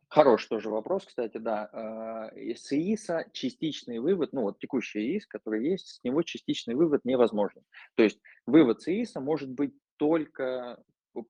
Хороший 0.10 0.50
тоже 0.50 0.70
вопрос, 0.70 1.06
кстати, 1.06 1.38
да. 1.38 2.32
С 2.36 2.72
ИИСа 2.74 3.26
частичный 3.34 4.00
вывод, 4.00 4.34
ну 4.34 4.42
вот 4.44 4.60
текущий 4.60 5.00
ИИС, 5.00 5.28
который 5.28 5.70
есть, 5.70 5.88
с 5.88 6.04
него 6.04 6.24
частичный 6.24 6.76
вывод 6.76 7.06
невозможен. 7.06 7.64
То 7.96 8.04
есть 8.04 8.20
вывод 8.46 8.82
с 8.82 8.88
ИИСа 8.88 9.22
может 9.22 9.50
быть 9.50 9.74
только 9.98 10.78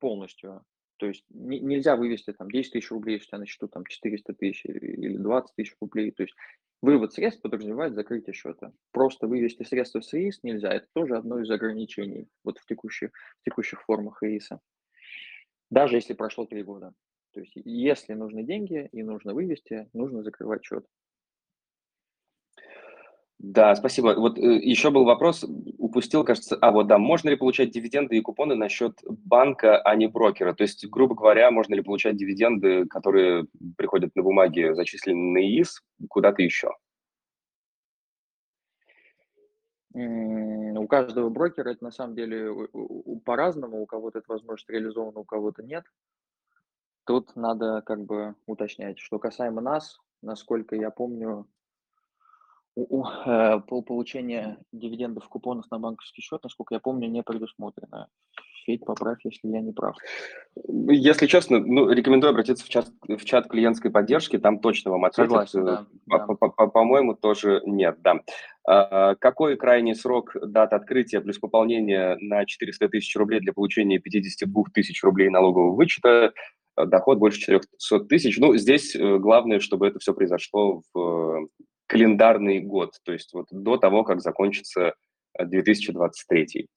полностью. 0.00 0.64
То 0.98 1.06
есть 1.06 1.24
не, 1.30 1.60
нельзя 1.60 1.96
вывести 1.96 2.32
там 2.32 2.50
10 2.50 2.72
тысяч 2.72 2.90
рублей, 2.90 3.14
если 3.14 3.26
у 3.26 3.28
тебя 3.28 3.38
на 3.38 3.46
счету 3.46 3.68
там 3.68 3.86
400 3.86 4.34
тысяч 4.34 4.64
или 4.66 5.16
20 5.16 5.54
тысяч 5.54 5.74
рублей. 5.80 6.10
То 6.10 6.24
есть 6.24 6.34
Вывод 6.80 7.12
средств 7.12 7.42
подразумевает 7.42 7.94
закрытие 7.94 8.34
счета. 8.34 8.72
Просто 8.92 9.26
вывести 9.26 9.64
средства 9.64 10.00
с 10.00 10.14
ИИС 10.14 10.44
нельзя. 10.44 10.72
Это 10.72 10.86
тоже 10.92 11.16
одно 11.16 11.40
из 11.40 11.50
ограничений 11.50 12.28
вот 12.44 12.58
в 12.58 12.66
текущих, 12.66 13.10
в 13.40 13.44
текущих 13.44 13.82
формах 13.82 14.22
ИИСа. 14.22 14.60
Даже 15.70 15.96
если 15.96 16.14
прошло 16.14 16.46
три 16.46 16.62
года. 16.62 16.94
То 17.32 17.40
есть 17.40 17.52
если 17.56 18.14
нужны 18.14 18.44
деньги 18.44 18.88
и 18.92 19.02
нужно 19.02 19.34
вывести, 19.34 19.88
нужно 19.92 20.22
закрывать 20.22 20.64
счет. 20.64 20.86
Да, 23.38 23.76
спасибо. 23.76 24.14
Вот 24.16 24.36
э, 24.36 24.42
еще 24.42 24.90
был 24.90 25.04
вопрос, 25.04 25.44
упустил, 25.78 26.24
кажется. 26.24 26.56
А, 26.60 26.72
вот 26.72 26.88
да, 26.88 26.98
можно 26.98 27.28
ли 27.28 27.36
получать 27.36 27.70
дивиденды 27.70 28.16
и 28.16 28.20
купоны 28.20 28.56
на 28.56 28.68
счет 28.68 28.98
банка, 29.04 29.80
а 29.80 29.94
не 29.94 30.08
брокера? 30.08 30.54
То 30.54 30.64
есть, 30.64 30.84
грубо 30.88 31.14
говоря, 31.14 31.52
можно 31.52 31.74
ли 31.74 31.82
получать 31.82 32.16
дивиденды, 32.16 32.86
которые 32.86 33.46
приходят 33.76 34.14
на 34.16 34.22
бумаге, 34.24 34.74
зачисленные 34.74 35.32
на 35.32 35.38
ИИС, 35.46 35.82
куда-то 36.08 36.42
еще? 36.42 36.70
У 39.94 40.86
каждого 40.88 41.28
брокера 41.28 41.70
это 41.70 41.84
на 41.84 41.90
самом 41.92 42.16
деле 42.16 42.68
по-разному, 43.24 43.80
у 43.80 43.86
кого-то 43.86 44.18
эта 44.18 44.32
возможность 44.32 44.68
реализована, 44.68 45.20
у 45.20 45.24
кого-то 45.24 45.62
нет. 45.62 45.84
Тут 47.04 47.36
надо 47.36 47.82
как 47.82 48.04
бы 48.04 48.34
уточнять. 48.46 48.98
Что 48.98 49.18
касаемо 49.18 49.60
нас, 49.60 49.98
насколько 50.22 50.76
я 50.76 50.90
помню, 50.90 51.46
у, 52.78 53.00
у, 53.00 53.06
э, 53.06 53.60
по 53.66 53.82
получения 53.82 54.58
дивидендов 54.72 55.28
купонов 55.28 55.64
на 55.70 55.78
банковский 55.78 56.22
счет, 56.22 56.42
насколько 56.44 56.74
я 56.74 56.80
помню, 56.80 57.08
не 57.08 57.22
предусмотрено. 57.22 58.08
Федь, 58.64 58.84
поправь, 58.84 59.18
если 59.24 59.48
я 59.48 59.60
не 59.60 59.72
прав. 59.72 59.96
Если 60.66 61.26
честно, 61.26 61.58
ну, 61.58 61.90
рекомендую 61.90 62.30
обратиться 62.30 62.64
в 62.64 62.68
чат, 62.68 62.86
в 63.08 63.24
чат 63.24 63.48
клиентской 63.48 63.90
поддержки, 63.90 64.38
там 64.38 64.60
точно 64.60 64.92
вам 64.92 65.06
ответят. 65.06 65.30
Согласен, 65.30 65.64
да, 65.64 65.86
да. 66.06 66.18
По-моему, 66.66 67.14
тоже 67.14 67.62
нет, 67.64 67.96
да. 68.02 68.20
А, 68.64 69.16
какой 69.16 69.56
крайний 69.56 69.94
срок 69.94 70.36
дат 70.40 70.72
открытия 70.72 71.20
плюс 71.20 71.38
пополнения 71.38 72.16
на 72.20 72.44
400 72.44 72.90
тысяч 72.90 73.16
рублей 73.16 73.40
для 73.40 73.52
получения 73.52 73.98
52 73.98 74.64
тысяч 74.72 75.02
рублей 75.02 75.30
налогового 75.30 75.74
вычета? 75.74 76.32
Доход 76.76 77.18
больше 77.18 77.40
400 77.40 78.00
тысяч. 78.04 78.38
Ну, 78.38 78.54
здесь 78.56 78.94
э, 78.94 79.18
главное, 79.18 79.58
чтобы 79.58 79.88
это 79.88 79.98
все 79.98 80.14
произошло 80.14 80.82
в 80.94 81.48
календарный 81.88 82.60
год, 82.60 82.94
то 83.02 83.12
есть 83.12 83.32
вот 83.32 83.46
до 83.50 83.78
того, 83.78 84.04
как 84.04 84.20
закончится 84.20 84.94
2023. 85.38 86.68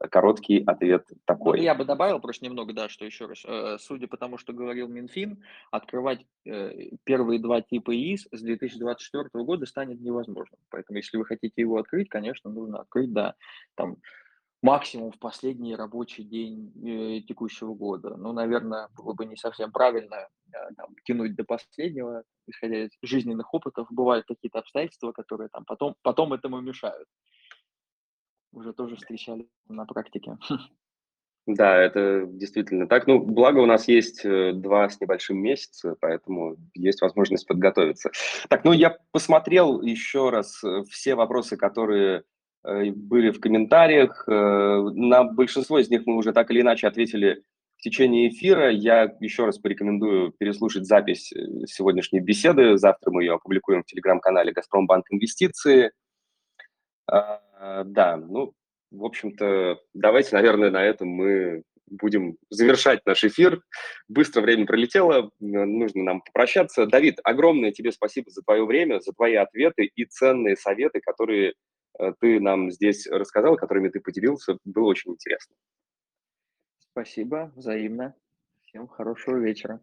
Э, 0.00 0.08
Короткий 0.08 0.62
ответ 0.64 1.04
ну, 1.10 1.16
такой. 1.24 1.58
Ну, 1.58 1.64
я 1.64 1.74
бы 1.74 1.84
добавил 1.84 2.20
просто 2.20 2.44
немного, 2.44 2.72
да, 2.72 2.88
что 2.88 3.04
еще 3.04 3.26
раз, 3.26 3.44
э, 3.46 3.78
судя 3.80 4.08
по 4.08 4.16
тому, 4.16 4.36
что 4.36 4.52
говорил 4.52 4.88
Минфин, 4.88 5.42
открывать 5.70 6.20
э, 6.44 6.90
первые 7.04 7.40
два 7.40 7.62
типа 7.62 7.94
ИИС 7.94 8.28
с 8.30 8.42
2024 8.42 9.44
года 9.44 9.64
станет 9.66 10.00
невозможным. 10.00 10.60
Поэтому, 10.70 10.98
если 10.98 11.16
вы 11.16 11.24
хотите 11.24 11.62
его 11.62 11.78
открыть, 11.78 12.08
конечно, 12.08 12.50
нужно 12.50 12.80
открыть, 12.80 13.12
да, 13.12 13.34
там, 13.76 13.96
максимум 14.62 15.12
в 15.12 15.18
последний 15.18 15.76
рабочий 15.76 16.24
день 16.24 16.72
э, 16.84 17.20
текущего 17.20 17.74
года. 17.74 18.16
Ну, 18.16 18.32
наверное, 18.32 18.88
было 18.96 19.14
бы 19.14 19.24
не 19.24 19.36
совсем 19.36 19.70
правильно 19.70 20.28
э, 20.52 20.56
там, 20.76 20.94
тянуть 21.04 21.36
до 21.36 21.44
последнего, 21.44 22.24
исходя 22.46 22.84
из 22.84 22.90
жизненных 23.02 23.52
опытов. 23.54 23.86
Бывают 23.90 24.26
какие-то 24.26 24.58
обстоятельства, 24.58 25.12
которые 25.12 25.48
там 25.48 25.64
потом, 25.64 25.94
потом 26.02 26.32
этому 26.32 26.60
мешают. 26.60 27.08
Уже 28.52 28.72
тоже 28.72 28.96
встречали 28.96 29.48
на 29.68 29.84
практике. 29.84 30.36
Да, 31.50 31.78
это 31.78 32.26
действительно 32.26 32.86
так. 32.86 33.06
Ну, 33.06 33.20
благо 33.20 33.60
у 33.60 33.64
нас 33.64 33.88
есть 33.88 34.22
э, 34.22 34.52
два 34.52 34.86
с 34.90 35.00
небольшим 35.00 35.38
месяца, 35.38 35.96
поэтому 35.98 36.56
есть 36.74 37.00
возможность 37.00 37.46
подготовиться. 37.46 38.10
Так, 38.50 38.64
ну 38.64 38.72
я 38.72 38.98
посмотрел 39.12 39.80
еще 39.80 40.28
раз 40.28 40.62
все 40.90 41.14
вопросы, 41.14 41.56
которые 41.56 42.24
были 42.64 43.30
в 43.30 43.40
комментариях. 43.40 44.24
Э, 44.28 44.90
на 44.94 45.24
большинство 45.24 45.78
из 45.78 45.88
них 45.90 46.02
мы 46.06 46.16
уже 46.16 46.32
так 46.32 46.50
или 46.50 46.60
иначе 46.60 46.86
ответили 46.86 47.42
в 47.76 47.82
течение 47.82 48.28
эфира. 48.28 48.70
Я 48.70 49.14
еще 49.20 49.46
раз 49.46 49.58
порекомендую 49.58 50.32
переслушать 50.32 50.86
запись 50.86 51.32
э, 51.32 51.66
сегодняшней 51.66 52.20
беседы. 52.20 52.76
Завтра 52.76 53.10
мы 53.10 53.22
ее 53.22 53.34
опубликуем 53.34 53.82
в 53.82 53.86
телеграм-канале 53.86 54.52
«Газпромбанк 54.52 55.06
Инвестиции». 55.10 55.92
А, 57.10 57.40
да, 57.84 58.16
ну, 58.16 58.52
в 58.90 59.04
общем-то, 59.04 59.78
давайте, 59.94 60.34
наверное, 60.34 60.70
на 60.70 60.84
этом 60.84 61.08
мы 61.08 61.62
будем 61.86 62.36
завершать 62.50 63.00
наш 63.06 63.24
эфир. 63.24 63.62
Быстро 64.08 64.42
время 64.42 64.66
пролетело, 64.66 65.30
нужно 65.40 66.02
нам 66.02 66.20
попрощаться. 66.20 66.84
Давид, 66.84 67.18
огромное 67.24 67.72
тебе 67.72 67.92
спасибо 67.92 68.30
за 68.30 68.42
твое 68.42 68.66
время, 68.66 69.00
за 69.00 69.12
твои 69.12 69.36
ответы 69.36 69.90
и 69.94 70.04
ценные 70.04 70.56
советы, 70.56 71.00
которые 71.00 71.54
Э, 71.54 71.77
ты 72.20 72.40
нам 72.40 72.70
здесь 72.70 73.06
рассказал, 73.06 73.56
которыми 73.56 73.88
ты 73.88 74.00
поделился. 74.00 74.58
Было 74.64 74.86
очень 74.86 75.12
интересно. 75.12 75.54
Спасибо, 76.78 77.52
взаимно. 77.54 78.14
Всем 78.62 78.88
хорошего 78.88 79.36
вечера. 79.36 79.80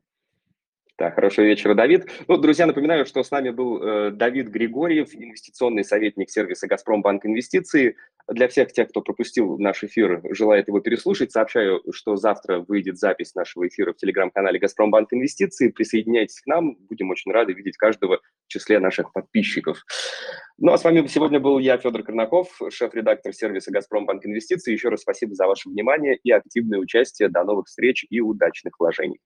Да, 0.97 1.11
хорошего 1.11 1.43
вечера, 1.43 1.73
Давид. 1.73 2.09
Ну, 2.29 2.37
друзья, 2.37 2.65
напоминаю, 2.65 3.05
что 3.05 3.21
с 3.21 3.29
нами 3.29 3.49
был 3.49 3.83
э, 3.83 4.11
Давид 4.11 4.47
Григорьев, 4.47 5.13
инвестиционный 5.13 5.83
советник 5.83 6.29
сервиса 6.29 6.67
«Газпромбанк 6.67 7.25
Инвестиции». 7.25 7.97
Для 8.29 8.47
всех 8.47 8.71
тех, 8.71 8.87
кто 8.87 9.01
пропустил 9.01 9.59
наш 9.59 9.83
эфир, 9.83 10.21
желает 10.31 10.69
его 10.69 10.79
переслушать, 10.79 11.33
сообщаю, 11.33 11.83
что 11.91 12.15
завтра 12.15 12.59
выйдет 12.59 12.97
запись 12.97 13.35
нашего 13.35 13.67
эфира 13.67 13.91
в 13.91 13.97
телеграм-канале 13.97 14.57
«Газпромбанк 14.57 15.11
Инвестиции». 15.11 15.67
Присоединяйтесь 15.67 16.39
к 16.39 16.47
нам, 16.47 16.77
будем 16.87 17.09
очень 17.09 17.33
рады 17.33 17.51
видеть 17.51 17.75
каждого 17.75 18.21
в 18.45 18.47
числе 18.47 18.79
наших 18.79 19.11
подписчиков. 19.11 19.83
Ну, 20.57 20.71
а 20.71 20.77
с 20.77 20.85
вами 20.85 21.05
сегодня 21.07 21.41
был 21.41 21.59
я, 21.59 21.77
Федор 21.77 22.03
Корнаков, 22.03 22.57
шеф-редактор 22.69 23.33
сервиса 23.33 23.69
«Газпромбанк 23.69 24.25
Инвестиции». 24.25 24.71
Еще 24.71 24.87
раз 24.87 25.01
спасибо 25.01 25.35
за 25.35 25.45
ваше 25.45 25.67
внимание 25.67 26.17
и 26.23 26.31
активное 26.31 26.79
участие. 26.79 27.27
До 27.27 27.43
новых 27.43 27.67
встреч 27.67 28.05
и 28.09 28.21
удачных 28.21 28.79
вложений. 28.79 29.19